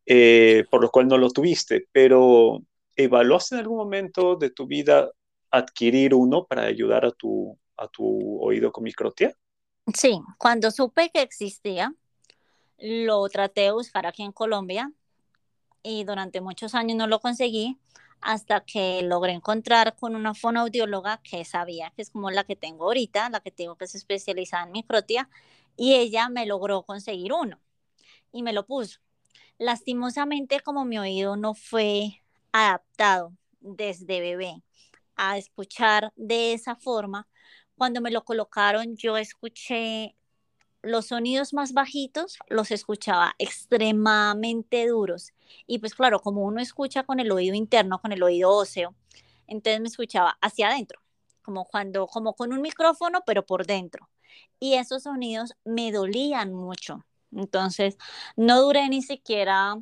[0.06, 2.62] eh, por lo cual no lo tuviste, pero
[2.96, 5.10] ¿evaluaste en algún momento de tu vida
[5.50, 9.36] adquirir uno para ayudar a tu, a tu oído con microtia?
[9.94, 11.94] Sí, cuando supe que existía,
[12.84, 14.92] lo traté de buscar aquí en Colombia
[15.82, 17.78] y durante muchos años no lo conseguí
[18.20, 22.84] hasta que logré encontrar con una fonoaudióloga que sabía que es como la que tengo
[22.84, 25.30] ahorita, la que tengo que es especializada en microtia,
[25.76, 27.58] y ella me logró conseguir uno
[28.32, 29.00] y me lo puso.
[29.56, 34.62] Lastimosamente, como mi oído no fue adaptado desde bebé
[35.16, 37.28] a escuchar de esa forma,
[37.78, 40.16] cuando me lo colocaron yo escuché
[40.84, 45.32] los sonidos más bajitos los escuchaba extremadamente duros.
[45.66, 48.94] Y pues claro, como uno escucha con el oído interno, con el oído óseo,
[49.46, 51.00] entonces me escuchaba hacia adentro,
[51.42, 54.08] como cuando, como con un micrófono, pero por dentro.
[54.60, 57.04] Y esos sonidos me dolían mucho.
[57.32, 57.96] Entonces,
[58.36, 59.76] no duré ni siquiera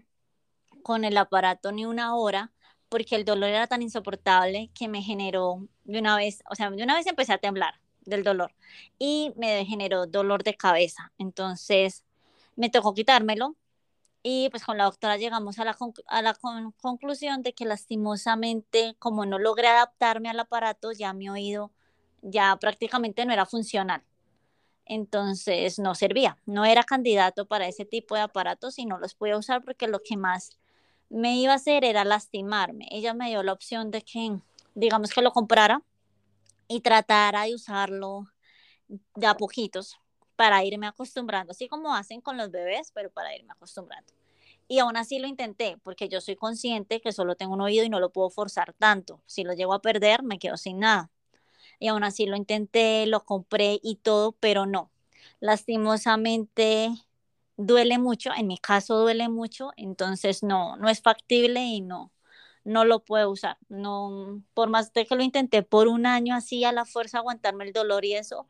[0.82, 2.52] con el aparato ni una hora
[2.88, 6.82] porque el dolor era tan insoportable que me generó de una vez, o sea, de
[6.82, 8.54] una vez empecé a temblar del dolor
[8.98, 11.12] y me generó dolor de cabeza.
[11.18, 12.04] Entonces
[12.56, 13.56] me tocó quitármelo
[14.22, 16.34] y pues con la doctora llegamos a la, a la
[16.80, 21.72] conclusión de que lastimosamente como no logré adaptarme al aparato, ya mi oído
[22.22, 24.02] ya prácticamente no era funcional.
[24.84, 29.36] Entonces no servía, no era candidato para ese tipo de aparatos y no los podía
[29.36, 30.58] usar porque lo que más
[31.08, 32.88] me iba a hacer era lastimarme.
[32.90, 34.38] Ella me dio la opción de que,
[34.74, 35.82] digamos que lo comprara
[36.72, 38.24] y tratara de usarlo
[39.14, 39.98] de a poquitos
[40.36, 44.12] para irme acostumbrando, así como hacen con los bebés, pero para irme acostumbrando.
[44.68, 47.90] Y aún así lo intenté, porque yo soy consciente que solo tengo un oído y
[47.90, 49.20] no lo puedo forzar tanto.
[49.26, 51.10] Si lo llego a perder, me quedo sin nada.
[51.78, 54.90] Y aún así lo intenté, lo compré y todo, pero no.
[55.40, 56.90] Lastimosamente
[57.58, 62.10] duele mucho, en mi caso duele mucho, entonces no, no es factible y no,
[62.64, 63.58] no lo puedo usar.
[63.68, 67.64] No, por más de que lo intenté por un año así a la fuerza aguantarme
[67.64, 68.46] el dolor y eso,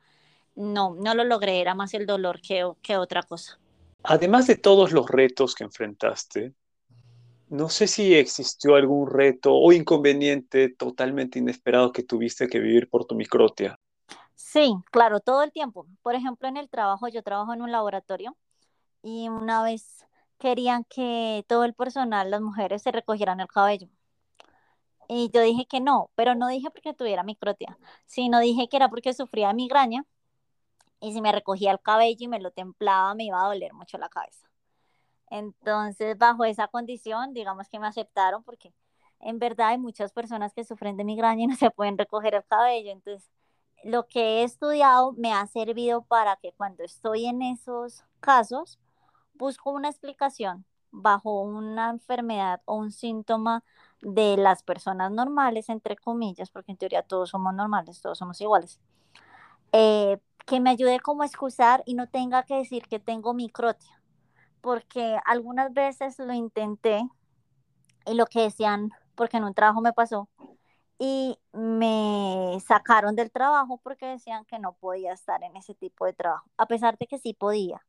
[0.54, 3.58] no, no lo logré, era más el dolor que, que otra cosa.
[4.02, 6.54] Además de todos los retos que enfrentaste,
[7.48, 13.04] no sé si existió algún reto o inconveniente totalmente inesperado que tuviste que vivir por
[13.04, 13.78] tu microtia.
[14.34, 15.86] Sí, claro, todo el tiempo.
[16.02, 18.36] Por ejemplo, en el trabajo, yo trabajo en un laboratorio
[19.02, 20.06] y una vez
[20.38, 23.88] querían que todo el personal, las mujeres, se recogieran el cabello.
[25.14, 28.88] Y yo dije que no, pero no dije porque tuviera microtia, sino dije que era
[28.88, 30.06] porque sufría migraña
[31.00, 33.98] y si me recogía el cabello y me lo templaba, me iba a doler mucho
[33.98, 34.48] la cabeza.
[35.28, 38.72] Entonces, bajo esa condición, digamos que me aceptaron porque
[39.20, 42.44] en verdad hay muchas personas que sufren de migraña y no se pueden recoger el
[42.46, 42.90] cabello.
[42.90, 43.30] Entonces,
[43.84, 48.78] lo que he estudiado me ha servido para que cuando estoy en esos casos,
[49.34, 53.62] busco una explicación bajo una enfermedad o un síntoma
[54.02, 58.80] de las personas normales, entre comillas, porque en teoría todos somos normales, todos somos iguales,
[59.72, 64.02] eh, que me ayude como a excusar y no tenga que decir que tengo microtia,
[64.60, 67.02] porque algunas veces lo intenté
[68.06, 70.28] y lo que decían, porque en un trabajo me pasó,
[70.98, 76.12] y me sacaron del trabajo porque decían que no podía estar en ese tipo de
[76.12, 77.82] trabajo, a pesar de que sí podía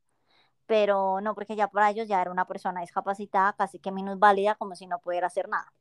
[0.66, 4.76] pero no, porque ya para ellos ya era una persona discapacitada, casi que minusválida, como
[4.76, 5.72] si no pudiera hacer nada.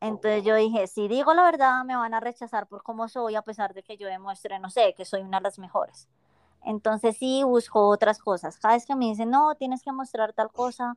[0.00, 3.42] Entonces yo dije, si digo la verdad, me van a rechazar por cómo soy, a
[3.42, 6.08] pesar de que yo demuestre, no sé, que soy una de las mejores.
[6.62, 8.58] Entonces sí busco otras cosas.
[8.58, 10.96] Cada vez que me dicen, no, tienes que mostrar tal cosa,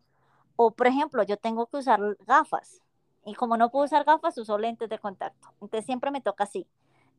[0.55, 2.81] o por ejemplo, yo tengo que usar gafas,
[3.25, 5.49] y como no puedo usar gafas, uso lentes de contacto.
[5.61, 6.67] Entonces siempre me toca así,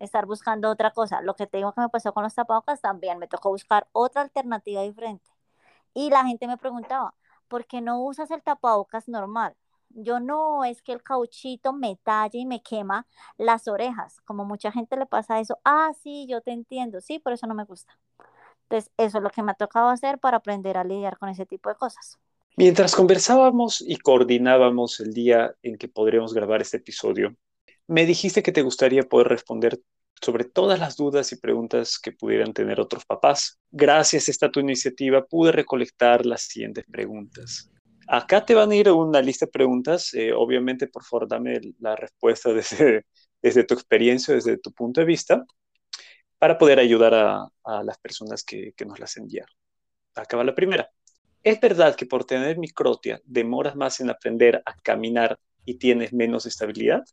[0.01, 1.21] estar buscando otra cosa.
[1.23, 4.23] Lo que te digo que me pasó con los tapabocas también, me tocó buscar otra
[4.23, 5.31] alternativa diferente.
[5.95, 7.15] Y la gente me preguntaba,
[7.49, 9.57] ¿por qué no usas el tapabocas normal?
[9.95, 14.73] Yo no, es que el cauchito me talla y me quema las orejas, como mucha
[14.73, 15.59] gente le pasa eso.
[15.65, 17.99] Ah, sí, yo te entiendo, sí, por eso no me gusta.
[18.65, 21.47] Entonces, eso es lo que me ha tocado hacer para aprender a lidiar con ese
[21.47, 22.19] tipo de cosas.
[22.57, 27.35] Mientras conversábamos y coordinábamos el día en que podríamos grabar este episodio,
[27.87, 29.81] me dijiste que te gustaría poder responder
[30.21, 33.59] sobre todas las dudas y preguntas que pudieran tener otros papás.
[33.71, 37.72] Gracias a esta tu iniciativa pude recolectar las siguientes preguntas.
[38.13, 40.13] Acá te van a ir una lista de preguntas.
[40.13, 43.07] Eh, obviamente, por favor, dame la respuesta desde,
[43.41, 45.43] desde tu experiencia, desde tu punto de vista,
[46.39, 49.55] para poder ayudar a, las personas que, que nos las enviaron.
[50.15, 50.91] Acá va la primera.
[51.43, 56.45] ¿Es verdad que por tener microtia demoras más en aprender a caminar y tienes menos
[56.45, 57.05] estabilidad?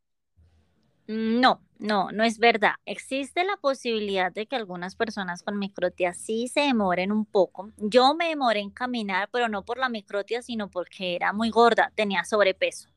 [1.11, 2.73] No, no, no es verdad.
[2.85, 7.71] Existe la posibilidad de que algunas personas con microtia sí se demoren un poco.
[7.77, 11.91] Yo me demoré en caminar, pero no por la microtia, sino porque era muy gorda,
[11.95, 12.89] tenía sobrepeso.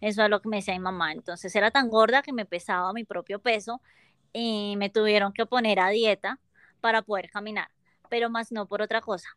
[0.00, 1.12] Eso es lo que me decía mi mamá.
[1.12, 3.80] Entonces era tan gorda que me pesaba mi propio peso
[4.32, 6.40] y me tuvieron que poner a dieta
[6.80, 7.68] para poder caminar,
[8.10, 9.28] pero más no por otra cosa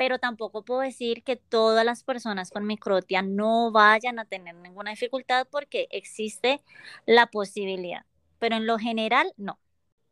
[0.00, 4.92] pero tampoco puedo decir que todas las personas con microtia no vayan a tener ninguna
[4.92, 6.62] dificultad porque existe
[7.04, 8.06] la posibilidad,
[8.38, 9.58] pero en lo general no.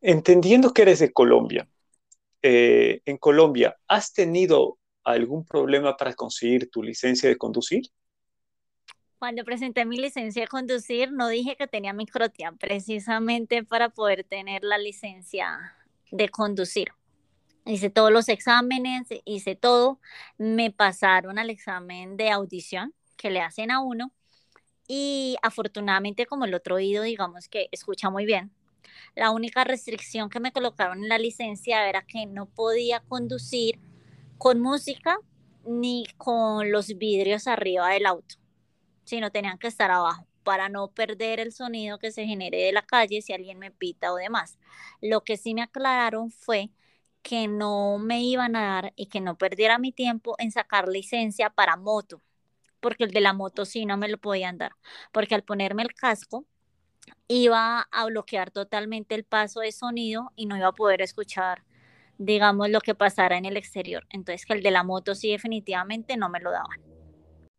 [0.02, 1.66] Entendiendo que eres de Colombia,
[2.42, 7.84] eh, en Colombia, ¿has tenido algún problema para conseguir tu licencia de conducir?
[9.18, 14.64] Cuando presenté mi licencia de conducir, no dije que tenía microtia, precisamente para poder tener
[14.64, 15.74] la licencia
[16.10, 16.92] de conducir
[17.68, 20.00] hice todos los exámenes, hice todo,
[20.38, 24.12] me pasaron al examen de audición que le hacen a uno
[24.86, 28.52] y afortunadamente como el otro oído digamos que escucha muy bien.
[29.14, 33.78] La única restricción que me colocaron en la licencia era que no podía conducir
[34.38, 35.18] con música
[35.64, 38.36] ni con los vidrios arriba del auto,
[39.04, 42.82] sino tenían que estar abajo para no perder el sonido que se genere de la
[42.82, 44.58] calle si alguien me pita o demás.
[45.02, 46.70] Lo que sí me aclararon fue
[47.22, 51.50] que no me iban a dar y que no perdiera mi tiempo en sacar licencia
[51.50, 52.22] para moto,
[52.80, 54.72] porque el de la moto sí no me lo podían dar,
[55.12, 56.46] porque al ponerme el casco
[57.26, 61.64] iba a bloquear totalmente el paso de sonido y no iba a poder escuchar,
[62.18, 64.06] digamos, lo que pasara en el exterior.
[64.10, 66.80] Entonces, que el de la moto sí definitivamente no me lo daban.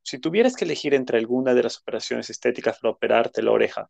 [0.03, 3.89] Si tuvieras que elegir entre alguna de las operaciones estéticas para operarte la oreja,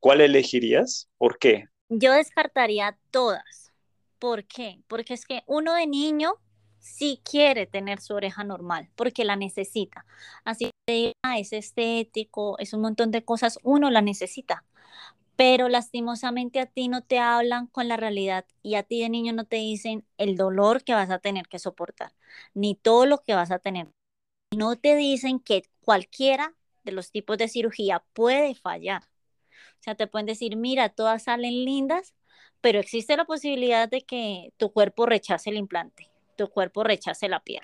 [0.00, 1.08] ¿cuál elegirías?
[1.16, 1.66] ¿Por qué?
[1.88, 3.63] Yo descartaría todas.
[4.24, 4.80] ¿Por qué?
[4.88, 6.36] Porque es que uno de niño
[6.78, 10.06] sí quiere tener su oreja normal, porque la necesita.
[10.46, 14.64] Así que es estético, es un montón de cosas, uno la necesita
[15.36, 19.34] pero lastimosamente a ti no te hablan con la realidad y a ti de niño
[19.34, 22.14] no te dicen el dolor que vas a tener que soportar,
[22.54, 23.88] ni todo lo que vas a tener.
[24.56, 26.54] No te dicen que cualquiera
[26.84, 29.02] de los tipos de cirugía puede fallar.
[29.80, 32.14] O sea, te pueden decir, mira, todas salen lindas,
[32.64, 37.40] pero existe la posibilidad de que tu cuerpo rechace el implante, tu cuerpo rechace la
[37.40, 37.60] piel,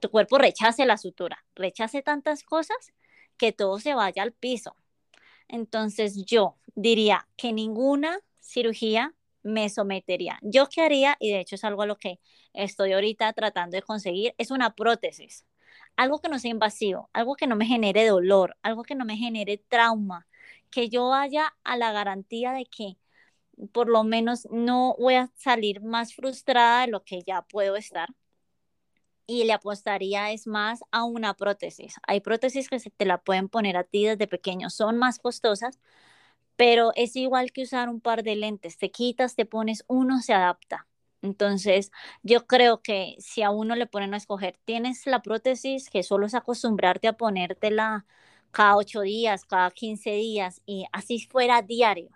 [0.00, 2.94] tu cuerpo rechace la sutura, rechace tantas cosas
[3.36, 4.74] que todo se vaya al piso.
[5.48, 10.38] Entonces yo diría que ninguna cirugía me sometería.
[10.40, 12.18] Yo qué haría, y de hecho es algo a lo que
[12.54, 15.44] estoy ahorita tratando de conseguir, es una prótesis.
[15.94, 19.18] Algo que no sea invasivo, algo que no me genere dolor, algo que no me
[19.18, 20.26] genere trauma,
[20.70, 22.96] que yo vaya a la garantía de que
[23.72, 28.08] por lo menos no voy a salir más frustrada de lo que ya puedo estar
[29.26, 31.96] y le apostaría es más a una prótesis.
[32.06, 35.78] Hay prótesis que se te la pueden poner a ti desde pequeño, son más costosas,
[36.56, 40.34] pero es igual que usar un par de lentes, te quitas, te pones uno, se
[40.34, 40.86] adapta.
[41.22, 41.90] Entonces,
[42.22, 46.26] yo creo que si a uno le ponen a escoger, tienes la prótesis que solo
[46.26, 48.06] es acostumbrarte a ponértela
[48.52, 52.10] cada ocho días, cada 15 días y así fuera diario.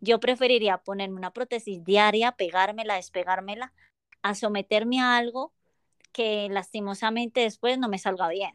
[0.00, 3.72] Yo preferiría ponerme una prótesis diaria, pegármela, despegármela,
[4.22, 5.52] a someterme a algo
[6.12, 8.52] que lastimosamente después no me salga bien.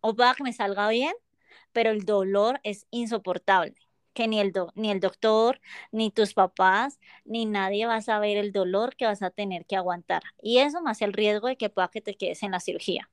[0.00, 1.14] O va que me salga bien,
[1.72, 3.74] pero el dolor es insoportable,
[4.12, 5.60] que ni el, ni el doctor,
[5.90, 9.76] ni tus papás, ni nadie va a saber el dolor que vas a tener que
[9.76, 10.22] aguantar.
[10.42, 13.10] Y eso más el riesgo de que pueda que te quedes en la cirugía.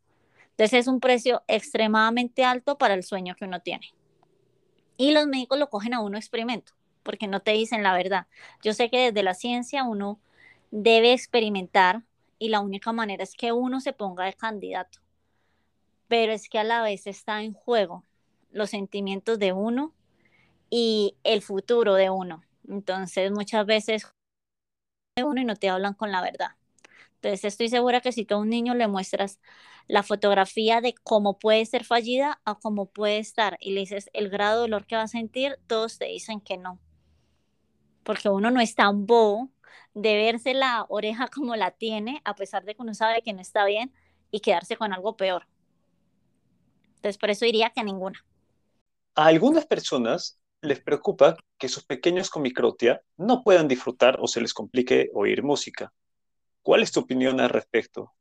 [0.51, 3.93] Entonces es un precio extremadamente alto para el sueño que uno tiene.
[4.97, 6.73] Y los médicos lo cogen a uno experimento,
[7.03, 8.27] porque no te dicen la verdad.
[8.63, 10.19] Yo sé que desde la ciencia uno
[10.71, 12.03] debe experimentar
[12.39, 14.99] y la única manera es que uno se ponga de candidato.
[16.07, 18.03] Pero es que a la vez está en juego
[18.51, 19.93] los sentimientos de uno
[20.69, 22.43] y el futuro de uno.
[22.67, 24.07] Entonces muchas veces
[25.23, 26.51] uno y no te hablan con la verdad.
[27.15, 29.39] Entonces estoy segura que si tú a un niño le muestras
[29.87, 34.29] la fotografía de cómo puede ser fallida a cómo puede estar y le dices el
[34.29, 36.79] grado de dolor que va a sentir, todos te dicen que no.
[38.03, 39.49] Porque uno no es tan bobo
[39.93, 43.41] de verse la oreja como la tiene, a pesar de que uno sabe que no
[43.41, 43.93] está bien,
[44.31, 45.47] y quedarse con algo peor.
[46.95, 48.23] Entonces, por eso diría que ninguna.
[49.15, 54.41] A algunas personas les preocupa que sus pequeños con microtia no puedan disfrutar o se
[54.41, 55.91] les complique oír música.
[56.61, 58.13] ¿Cuál es tu opinión al respecto?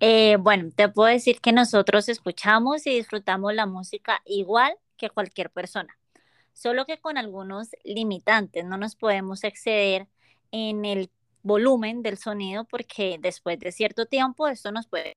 [0.00, 5.50] Eh, bueno, te puedo decir que nosotros escuchamos y disfrutamos la música igual que cualquier
[5.50, 5.96] persona,
[6.58, 8.64] solo que con algunos limitantes.
[8.64, 10.08] No nos podemos exceder
[10.50, 11.10] en el
[11.42, 15.14] volumen del sonido porque después de cierto tiempo esto nos puede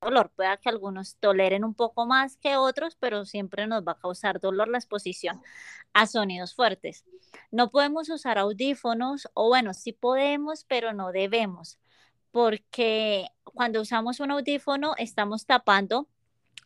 [0.00, 0.30] dolor.
[0.36, 4.40] Puede que algunos toleren un poco más que otros, pero siempre nos va a causar
[4.40, 5.40] dolor la exposición
[5.94, 7.04] a sonidos fuertes.
[7.50, 11.78] No podemos usar audífonos, o bueno, sí podemos, pero no debemos,
[12.30, 16.08] porque cuando usamos un audífono estamos tapando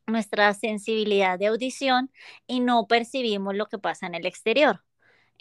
[0.06, 2.10] nuestra sensibilidad de audición
[2.46, 4.82] y no percibimos lo que pasa en el exterior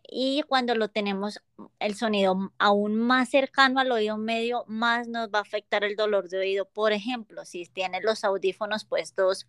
[0.09, 1.41] y cuando lo tenemos
[1.79, 6.29] el sonido aún más cercano al oído medio, más nos va a afectar el dolor
[6.29, 6.65] de oído.
[6.69, 9.47] Por ejemplo, si tienes los audífonos puestos,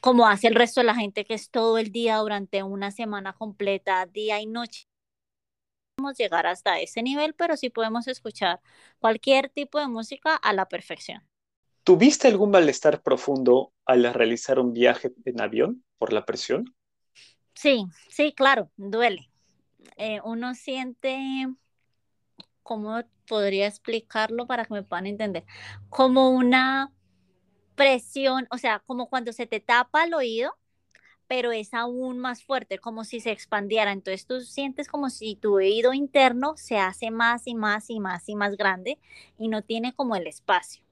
[0.00, 3.32] como hace el resto de la gente que es todo el día durante una semana
[3.32, 4.88] completa, día y noche.
[5.96, 8.60] Podemos llegar hasta ese nivel, pero sí podemos escuchar
[9.00, 11.28] cualquier tipo de música a la perfección.
[11.88, 16.76] ¿Tuviste algún malestar profundo al realizar un viaje en avión por la presión?
[17.54, 19.30] Sí, sí, claro, duele
[19.96, 21.48] eh, uno siente,
[22.62, 25.46] ¿cómo podría explicarlo para que me puedan entender?
[25.88, 26.92] Como una
[27.74, 30.52] presión, o sea, como cuando se te tapa el oído,
[31.26, 33.92] pero es aún más fuerte, como si se expandiera.
[33.92, 38.28] Entonces tú sientes como si tu oído interno se hace más y más y más
[38.28, 38.98] y más grande
[39.38, 40.87] y no tiene como el espacio.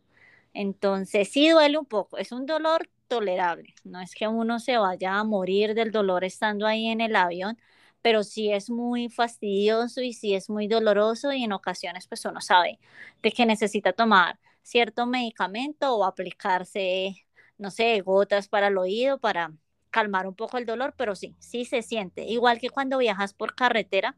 [0.56, 3.74] Entonces sí duele un poco, es un dolor tolerable.
[3.84, 7.58] No es que uno se vaya a morir del dolor estando ahí en el avión,
[8.02, 12.40] pero sí es muy fastidioso y sí es muy doloroso y en ocasiones pues uno
[12.40, 12.78] sabe
[13.22, 17.26] de que necesita tomar cierto medicamento o aplicarse,
[17.58, 19.52] no sé, gotas para el oído para
[19.90, 22.24] calmar un poco el dolor, pero sí, sí se siente.
[22.24, 24.16] Igual que cuando viajas por carretera,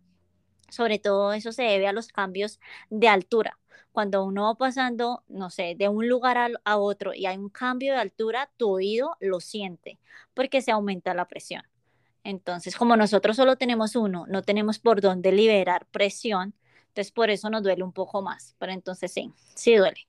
[0.71, 2.61] sobre todo eso se debe a los cambios
[2.91, 3.59] de altura.
[3.99, 7.95] Cuando uno va pasando, no sé, de un lugar a, otro y hay un cambio
[7.95, 9.99] de altura, tu oído lo siente
[10.35, 11.65] porque se aumenta la presión.
[12.23, 16.55] Entonces, como nosotros solo tenemos uno, no tenemos por dónde liberar presión,
[16.87, 18.55] entonces por eso nos duele un poco más.
[18.61, 20.07] Pero entonces sí, sí duele.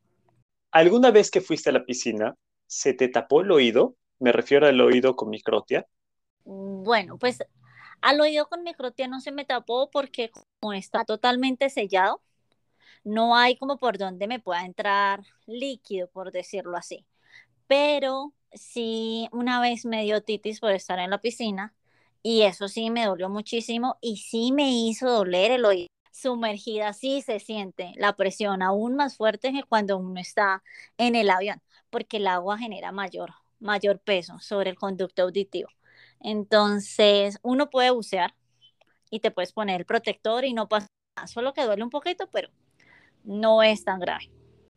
[0.70, 2.36] ¿Alguna vez que fuiste a la piscina,
[2.68, 3.96] se te tapó el oído?
[4.20, 5.88] Me refiero al oído con microtia.
[6.46, 7.40] Mm, bueno, pues
[8.02, 10.30] al oído con microtia no se me tapó porque
[10.60, 12.22] como está totalmente sellado,
[13.10, 17.06] no hay como por donde me pueda entrar líquido, por decirlo así.
[17.68, 21.76] Pero sí, una vez me dio titis por estar en la piscina
[22.24, 25.88] y eso sí me dolió muchísimo y sí me hizo doler el oído.
[26.12, 30.64] Sumergida sí se siente la presión aún más fuerte que cuando uno está
[30.98, 35.70] en el avión, porque el agua genera mayor, mayor peso sobre el conducto auditivo.
[36.20, 38.36] Entonces, uno puede bucear
[39.10, 42.28] y te puedes poner el protector y no pasa nada, solo que duele un poquito,
[42.32, 42.50] pero
[43.24, 44.30] no es tan grave.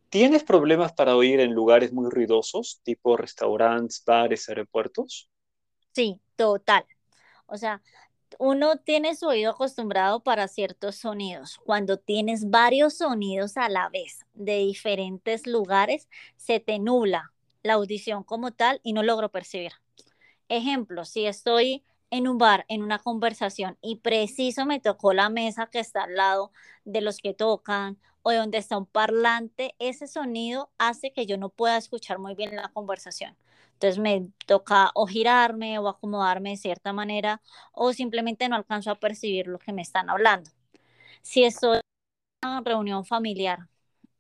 [0.09, 5.31] ¿Tienes problemas para oír en lugares muy ruidosos, tipo restaurantes, bares, aeropuertos?
[5.93, 6.85] Sí, total.
[7.47, 7.83] O sea,
[8.39, 11.59] uno tiene su oído acostumbrado para ciertos sonidos.
[11.65, 17.33] Cuando tienes varios sonidos a la vez de diferentes lugares, se te nubla
[17.63, 19.73] la audición como tal y no logro percibir.
[20.49, 25.69] Ejemplo, si estoy en un bar, en una conversación y preciso me tocó la mesa
[25.69, 26.53] que está al lado
[26.85, 31.49] de los que tocan o donde está un parlante, ese sonido hace que yo no
[31.51, 33.37] pueda escuchar muy bien la conversación.
[33.75, 37.43] Entonces me toca o girarme o acomodarme de cierta manera
[37.73, 40.51] o simplemente no alcanzo a percibir lo que me están hablando.
[41.23, 41.81] Si estoy
[42.43, 43.69] en una reunión familiar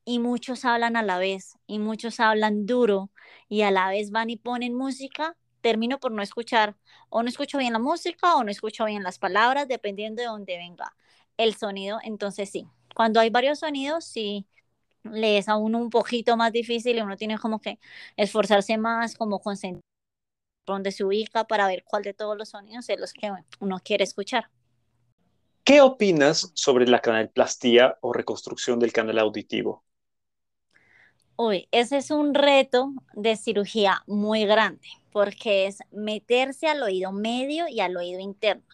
[0.05, 3.11] y muchos hablan a la vez y muchos hablan duro
[3.48, 6.76] y a la vez van y ponen música, termino por no escuchar
[7.09, 10.57] o no escucho bien la música o no escucho bien las palabras, dependiendo de dónde
[10.57, 10.94] venga
[11.36, 11.98] el sonido.
[12.03, 14.47] Entonces sí, cuando hay varios sonidos, sí
[15.05, 17.78] le es a uno un poquito más difícil y uno tiene como que
[18.16, 19.82] esforzarse más, como concentrar
[20.66, 24.05] donde se ubica para ver cuál de todos los sonidos es los que uno quiere
[24.05, 24.49] escuchar.
[25.64, 29.84] ¿Qué opinas sobre la canalplastía o reconstrucción del canal auditivo?
[31.36, 37.68] Uy, ese es un reto de cirugía muy grande porque es meterse al oído medio
[37.68, 38.64] y al oído interno.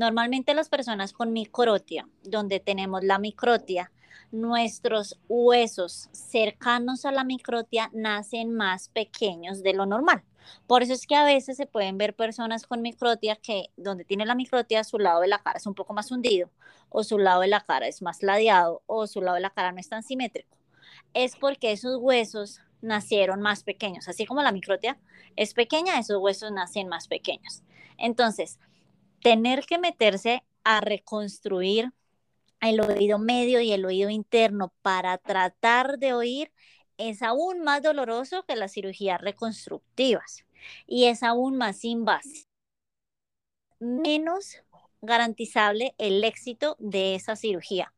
[0.00, 3.92] Normalmente las personas con microtia, donde tenemos la microtia,
[4.32, 10.24] nuestros huesos cercanos a la microtia nacen más pequeños de lo normal.
[10.66, 14.24] Por eso es que a veces se pueden ver personas con microtia que donde tiene
[14.24, 16.48] la microtia su lado de la cara es un poco más hundido
[16.88, 19.70] o su lado de la cara es más ladeado o su lado de la cara
[19.70, 20.56] no es tan simétrico.
[21.12, 24.08] Es porque esos huesos nacieron más pequeños.
[24.08, 24.98] Así como la microtia
[25.36, 27.62] es pequeña, esos huesos nacen más pequeños.
[27.98, 28.58] Entonces,
[29.22, 31.92] tener que meterse a reconstruir
[32.60, 36.52] el oído medio y el oído interno para tratar de oír
[36.98, 40.44] es aún más doloroso que las cirugías reconstructivas
[40.86, 42.46] y es aún más invasivo.
[43.78, 44.58] Menos
[45.00, 47.94] garantizable el éxito de esa cirugía.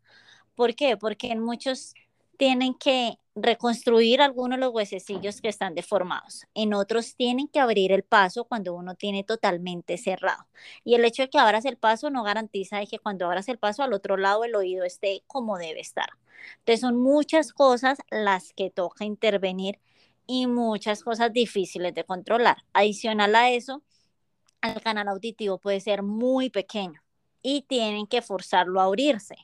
[0.54, 0.96] ¿Por qué?
[0.96, 1.94] Porque en muchos
[2.42, 6.44] tienen que reconstruir algunos de los huesecillos que están deformados.
[6.54, 10.48] En otros tienen que abrir el paso cuando uno tiene totalmente cerrado.
[10.82, 13.84] Y el hecho de que abras el paso no garantiza que cuando abras el paso
[13.84, 16.08] al otro lado el oído esté como debe estar.
[16.58, 19.78] Entonces son muchas cosas las que toca intervenir
[20.26, 22.56] y muchas cosas difíciles de controlar.
[22.72, 23.84] Adicional a eso,
[24.62, 27.04] el canal auditivo puede ser muy pequeño
[27.40, 29.36] y tienen que forzarlo a abrirse.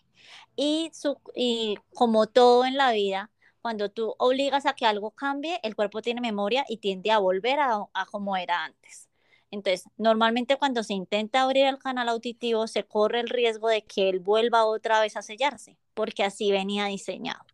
[0.57, 3.31] Y, su, y como todo en la vida,
[3.63, 7.61] cuando tú obligas a que algo cambie, el cuerpo tiene memoria y tiende a volver
[7.61, 9.09] a, a como era antes.
[9.51, 14.09] Entonces, normalmente cuando se intenta abrir el canal auditivo, se corre el riesgo de que
[14.11, 17.45] él vuelva otra vez a sellarse, porque así venía diseñado.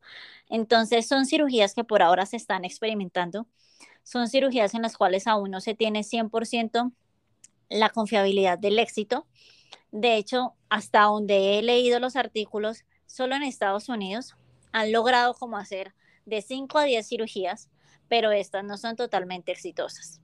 [0.48, 3.46] Entonces, son cirugías que por ahora se están experimentando.
[4.02, 6.92] Son cirugías en las cuales aún no se tiene 100%
[7.70, 9.26] la confiabilidad del éxito.
[9.94, 14.34] De hecho, hasta donde he leído los artículos, solo en Estados Unidos
[14.72, 15.94] han logrado como hacer
[16.26, 17.70] de 5 a 10 cirugías,
[18.08, 20.20] pero estas no son totalmente exitosas.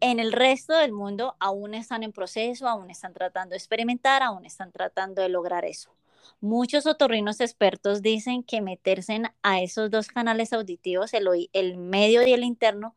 [0.00, 4.46] En el resto del mundo aún están en proceso, aún están tratando de experimentar, aún
[4.46, 5.94] están tratando de lograr eso.
[6.40, 12.32] Muchos otorrinos expertos dicen que meterse a esos dos canales auditivos, el, el medio y
[12.32, 12.96] el interno,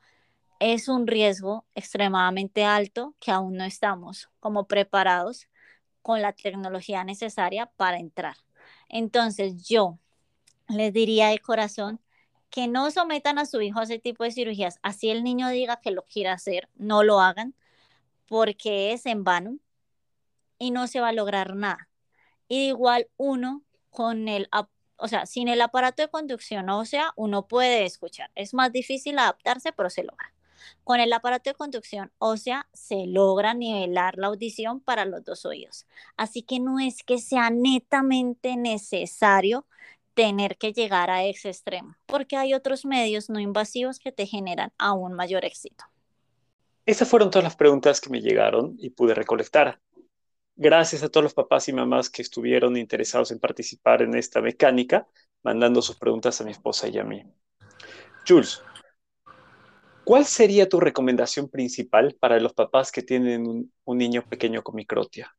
[0.60, 5.50] es un riesgo extremadamente alto que aún no estamos como preparados
[6.04, 8.36] con la tecnología necesaria para entrar.
[8.90, 9.98] Entonces yo
[10.70, 12.00] les diría de corazón
[12.50, 14.78] que no sometan a su hijo a ese tipo de cirugías.
[14.84, 17.56] Así el niño diga que lo quiere hacer, no lo hagan
[18.28, 19.58] porque es en vano
[20.60, 21.90] y no se va a lograr nada.
[22.48, 24.50] Igual uno con el,
[24.98, 28.32] o sea, sin el aparato de conducción ósea, uno puede escuchar.
[28.36, 30.33] Es más difícil adaptarse, pero se logra.
[30.84, 35.86] Con el aparato de conducción ósea se logra nivelar la audición para los dos oídos.
[36.18, 39.66] Así que no es que sea netamente necesario
[40.14, 44.72] tener que llegar a ese extremo, porque hay otros medios no invasivos que te generan
[44.78, 45.86] aún mayor éxito.
[46.86, 49.80] Esas fueron todas las preguntas que me llegaron y pude recolectar.
[50.56, 55.08] Gracias a todos los papás y mamás que estuvieron interesados en participar en esta mecánica,
[55.42, 57.24] mandando sus preguntas a mi esposa y a mí.
[58.28, 58.62] Jules,
[60.04, 65.36] ¿cuál sería tu recomendación principal para los papás que tienen un, niño pequeño con microtia?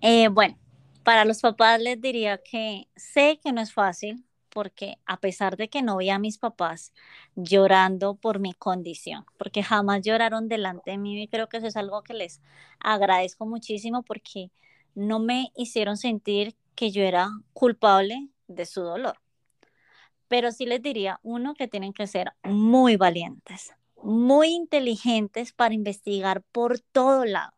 [0.00, 0.58] Eh, bueno,
[1.02, 5.68] para los papás les diría que sé que no es fácil, porque a pesar de
[5.68, 6.92] que no vi a mis papás
[7.34, 11.76] llorando por mi condición, porque jamás lloraron delante de mí y creo que eso es
[11.76, 12.40] algo que les
[12.80, 14.50] agradezco muchísimo porque
[14.94, 19.18] no me hicieron sentir que yo era culpable de su dolor.
[20.28, 23.72] Pero sí les diría, uno, que tienen que ser muy valientes,
[24.02, 27.52] muy inteligentes para investigar por todo lado.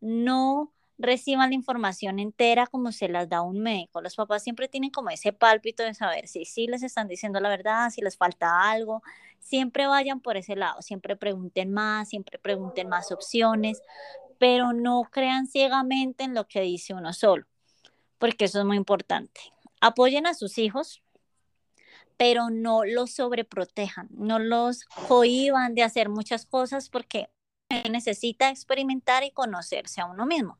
[0.00, 4.00] No reciban la información entera como se las da un médico.
[4.00, 7.48] Los papás siempre tienen como ese pálpito de saber si sí les están diciendo la
[7.48, 9.02] verdad, si les falta algo.
[9.40, 13.80] Siempre vayan por ese lado, siempre pregunten más, siempre pregunten más opciones,
[14.38, 17.46] pero no crean ciegamente en lo que dice uno solo,
[18.18, 19.40] porque eso es muy importante.
[19.80, 21.02] Apoyen a sus hijos,
[22.16, 27.30] pero no los sobreprotejan, no los cohiban de hacer muchas cosas porque
[27.90, 30.58] necesita experimentar y conocerse a uno mismo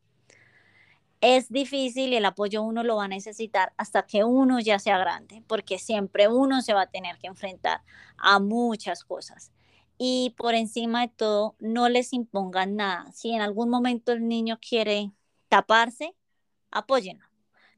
[1.20, 4.98] es difícil y el apoyo uno lo va a necesitar hasta que uno ya sea
[4.98, 7.82] grande, porque siempre uno se va a tener que enfrentar
[8.16, 9.52] a muchas cosas.
[9.98, 13.10] Y por encima de todo, no les impongan nada.
[13.12, 15.12] Si en algún momento el niño quiere
[15.48, 16.14] taparse,
[16.70, 17.26] apóyenlo.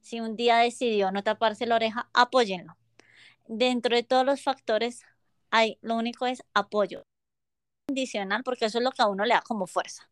[0.00, 2.76] Si un día decidió no taparse la oreja, apóyenlo.
[3.48, 5.02] Dentro de todos los factores,
[5.50, 7.02] hay, lo único es apoyo
[7.88, 10.08] condicional, porque eso es lo que a uno le da como fuerza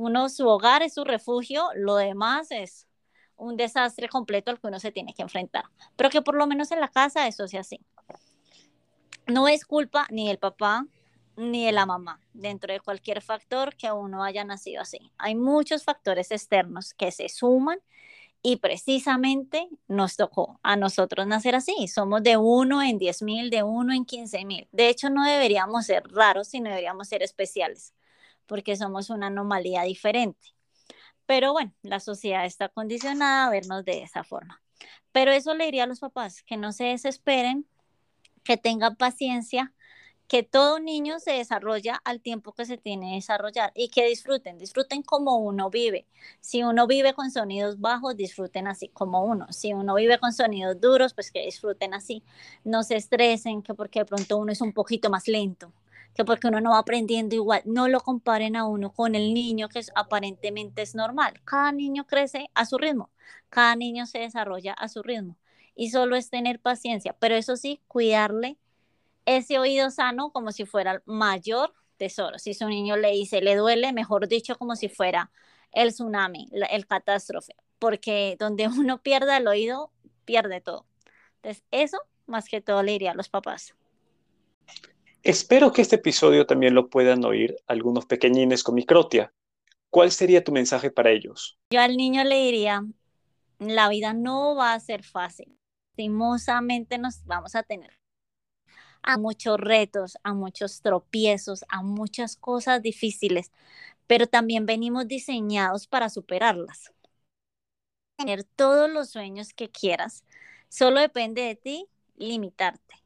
[0.00, 2.86] uno, su hogar es su refugio, lo demás es
[3.36, 5.64] un desastre completo al que uno se tiene que enfrentar.
[5.96, 7.80] Pero que por lo menos en la casa eso sea así.
[9.26, 10.86] No es culpa ni del papá
[11.36, 15.12] ni de la mamá, dentro de cualquier factor que uno haya nacido así.
[15.16, 17.78] Hay muchos factores externos que se suman
[18.42, 21.88] y precisamente nos tocó a nosotros nacer así.
[21.88, 24.68] Somos de uno en diez mil, de uno en quince mil.
[24.72, 27.94] De hecho, no deberíamos ser raros, sino deberíamos ser especiales
[28.50, 30.48] porque somos una anomalía diferente.
[31.24, 34.60] Pero bueno, la sociedad está condicionada a vernos de esa forma.
[35.12, 37.64] Pero eso le diría a los papás, que no se desesperen,
[38.42, 39.72] que tengan paciencia,
[40.30, 44.58] que todo niño se desarrolla al tiempo que se tiene que desarrollar y que disfruten,
[44.58, 46.06] disfruten como uno vive.
[46.38, 49.48] Si uno vive con sonidos bajos, disfruten así como uno.
[49.50, 52.22] Si uno vive con sonidos duros, pues que disfruten así.
[52.62, 55.72] No se estresen, que porque de pronto uno es un poquito más lento
[56.14, 59.68] que porque uno no va aprendiendo igual, no lo comparen a uno con el niño
[59.68, 61.40] que aparentemente es normal.
[61.44, 63.10] Cada niño crece a su ritmo,
[63.48, 65.36] cada niño se desarrolla a su ritmo
[65.74, 68.58] y solo es tener paciencia, pero eso sí, cuidarle
[69.36, 72.38] ese oído sano como si fuera el mayor tesoro.
[72.38, 75.30] Si su niño le dice, le duele, mejor dicho, como si fuera
[75.72, 79.92] el tsunami, el catástrofe, porque donde uno pierda el oído,
[80.24, 80.86] pierde todo.
[81.36, 83.74] Entonces, eso más que todo le diría a los papás.
[85.22, 89.32] Espero que este episodio también lo puedan oír algunos pequeñines con microtia.
[89.90, 91.58] ¿Cuál sería tu mensaje para ellos?
[91.72, 92.84] Yo al niño le diría,
[93.58, 95.58] la vida no va a ser fácil.
[95.92, 97.99] Lastimosamente nos vamos a tener
[99.02, 103.52] a muchos retos, a muchos tropiezos, a muchas cosas difíciles,
[104.06, 106.92] pero también venimos diseñados para superarlas.
[108.16, 110.24] Tener todos los sueños que quieras,
[110.68, 111.86] solo depende de ti
[112.16, 112.96] limitarte.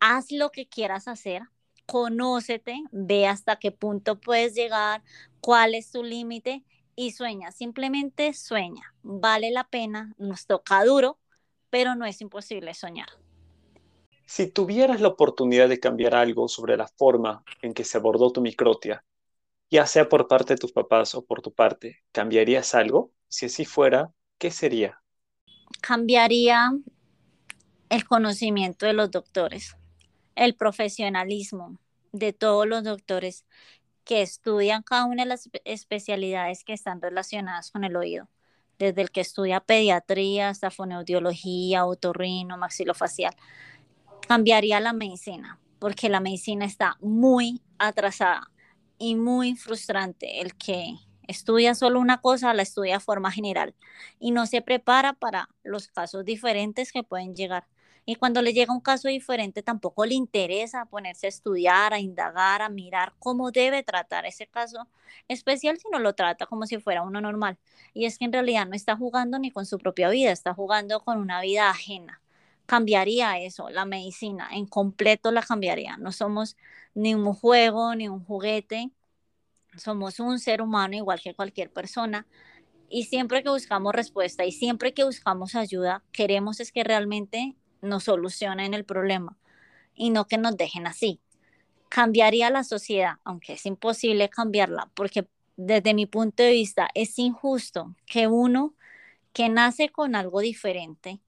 [0.00, 1.42] Haz lo que quieras hacer,
[1.86, 5.02] conócete, ve hasta qué punto puedes llegar,
[5.40, 6.64] cuál es tu límite
[6.96, 8.94] y sueña, simplemente sueña.
[9.02, 11.18] Vale la pena, nos toca duro,
[11.70, 13.08] pero no es imposible soñar.
[14.26, 18.40] Si tuvieras la oportunidad de cambiar algo sobre la forma en que se abordó tu
[18.42, 19.04] microtia,
[19.70, 23.12] ya sea por parte de tus papás o por tu parte, ¿cambiarías algo?
[23.28, 25.00] Si así fuera, ¿qué sería?
[25.80, 26.72] Cambiaría
[27.88, 29.76] el conocimiento de los doctores
[30.36, 31.78] el profesionalismo
[32.12, 33.44] de todos los doctores
[34.04, 38.28] que estudian cada una de las especialidades que están relacionadas con el oído,
[38.78, 43.34] desde el que estudia pediatría hasta fonoaudiología, otorrino, maxilofacial,
[44.26, 48.50] cambiaría la medicina, porque la medicina está muy atrasada
[48.98, 50.40] y muy frustrante.
[50.40, 50.96] El que
[51.26, 53.74] estudia solo una cosa, la estudia de forma general
[54.18, 57.66] y no se prepara para los casos diferentes que pueden llegar.
[58.08, 62.62] Y cuando le llega un caso diferente, tampoco le interesa ponerse a estudiar, a indagar,
[62.62, 64.86] a mirar cómo debe tratar ese caso
[65.26, 67.58] especial, sino lo trata como si fuera uno normal.
[67.94, 71.00] Y es que en realidad no está jugando ni con su propia vida, está jugando
[71.00, 72.20] con una vida ajena.
[72.66, 75.96] Cambiaría eso, la medicina, en completo la cambiaría.
[75.96, 76.56] No somos
[76.94, 78.90] ni un juego, ni un juguete,
[79.76, 82.26] somos un ser humano igual que cualquier persona.
[82.88, 88.04] Y siempre que buscamos respuesta y siempre que buscamos ayuda, queremos es que realmente nos
[88.04, 89.36] solucionen el problema
[89.94, 91.20] y no que nos dejen así.
[91.88, 97.94] Cambiaría la sociedad, aunque es imposible cambiarla, porque desde mi punto de vista es injusto
[98.06, 98.74] que uno
[99.32, 101.20] que nace con algo diferente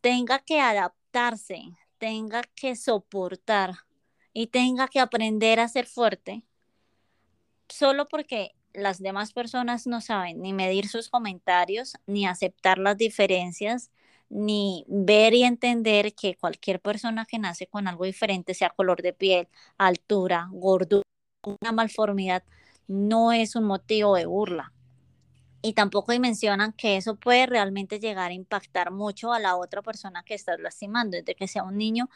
[0.00, 1.62] tenga que adaptarse,
[1.98, 3.74] tenga que soportar
[4.32, 6.44] y tenga que aprender a ser fuerte
[7.68, 13.90] solo porque las demás personas no saben ni medir sus comentarios, ni aceptar las diferencias,
[14.28, 19.12] ni ver y entender que cualquier persona que nace con algo diferente, sea color de
[19.12, 21.02] piel, altura, gordura,
[21.44, 22.44] una malformidad,
[22.86, 24.72] no es un motivo de burla.
[25.62, 30.22] Y tampoco mencionan que eso puede realmente llegar a impactar mucho a la otra persona
[30.24, 32.08] que estás lastimando, desde que sea un niño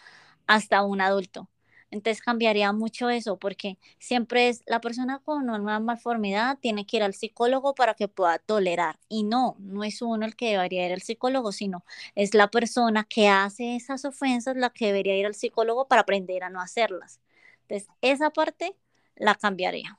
[0.46, 1.48] hasta un adulto.
[1.90, 7.02] Entonces cambiaría mucho eso porque siempre es la persona con una malformidad tiene que ir
[7.04, 8.98] al psicólogo para que pueda tolerar.
[9.08, 11.84] Y no, no es uno el que debería ir al psicólogo, sino
[12.16, 16.42] es la persona que hace esas ofensas la que debería ir al psicólogo para aprender
[16.42, 17.20] a no hacerlas.
[17.68, 18.74] Entonces esa parte
[19.14, 19.96] la cambiaría.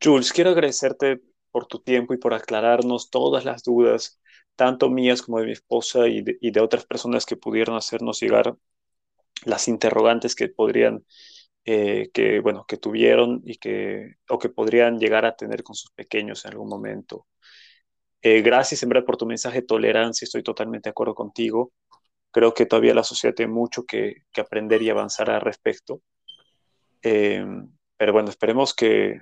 [0.00, 1.20] Jules, quiero agradecerte
[1.52, 4.20] por tu tiempo y por aclararnos todas las dudas,
[4.56, 8.56] tanto mías como de mi esposa y de, otras personas que pudieron hacernos llegar
[9.44, 11.04] las interrogantes que podrían,
[11.64, 15.90] eh, que, bueno, que tuvieron y que, o que podrían llegar a tener con sus
[15.92, 17.26] pequeños en algún momento.
[18.22, 21.72] Eh, gracias, en por tu mensaje de tolerancia, estoy totalmente de acuerdo contigo.
[22.30, 26.02] Creo que todavía la sociedad tiene mucho que, aprender y avanzar al respecto.
[27.02, 29.20] Em, pero bueno, esperemos que,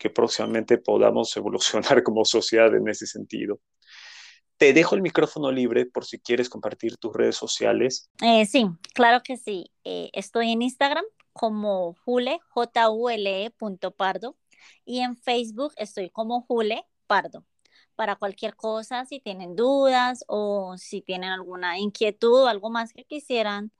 [0.00, 3.60] que próximamente podamos evolucionar como sociedad en ese sentido.
[4.56, 8.10] Te dejo el micrófono libre por si quieres compartir tus redes sociales.
[8.22, 9.70] Eh, sí, claro que sí.
[9.84, 13.50] Eh, estoy en Instagram como Jule, j u l e
[13.96, 14.36] pardo,
[14.84, 17.46] y en Facebook estoy como Jule Pardo.
[17.94, 23.04] Para cualquier cosa, si tienen dudas o si tienen alguna inquietud o algo más que
[23.04, 23.72] quisieran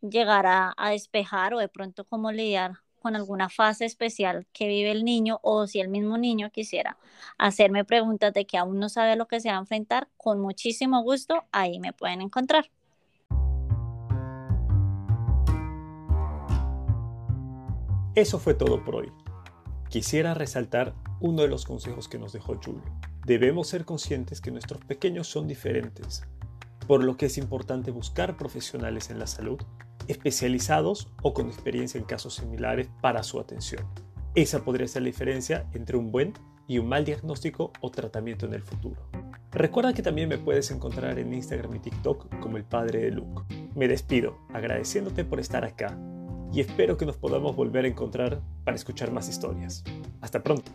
[0.00, 2.72] llegar a, a despejar o de pronto cómo lidiar
[3.06, 6.98] con alguna fase especial que vive el niño o si el mismo niño quisiera
[7.38, 11.04] hacerme preguntas de que aún no sabe lo que se va a enfrentar, con muchísimo
[11.04, 12.68] gusto ahí me pueden encontrar.
[18.16, 19.12] Eso fue todo por hoy.
[19.88, 22.82] Quisiera resaltar uno de los consejos que nos dejó Jules.
[23.24, 26.24] Debemos ser conscientes que nuestros pequeños son diferentes,
[26.88, 29.60] por lo que es importante buscar profesionales en la salud
[30.08, 33.84] especializados o con experiencia en casos similares para su atención.
[34.34, 36.34] Esa podría ser la diferencia entre un buen
[36.68, 39.08] y un mal diagnóstico o tratamiento en el futuro.
[39.52, 43.42] Recuerda que también me puedes encontrar en Instagram y TikTok como el padre de Luke.
[43.74, 45.96] Me despido agradeciéndote por estar acá
[46.52, 49.84] y espero que nos podamos volver a encontrar para escuchar más historias.
[50.20, 50.72] Hasta pronto.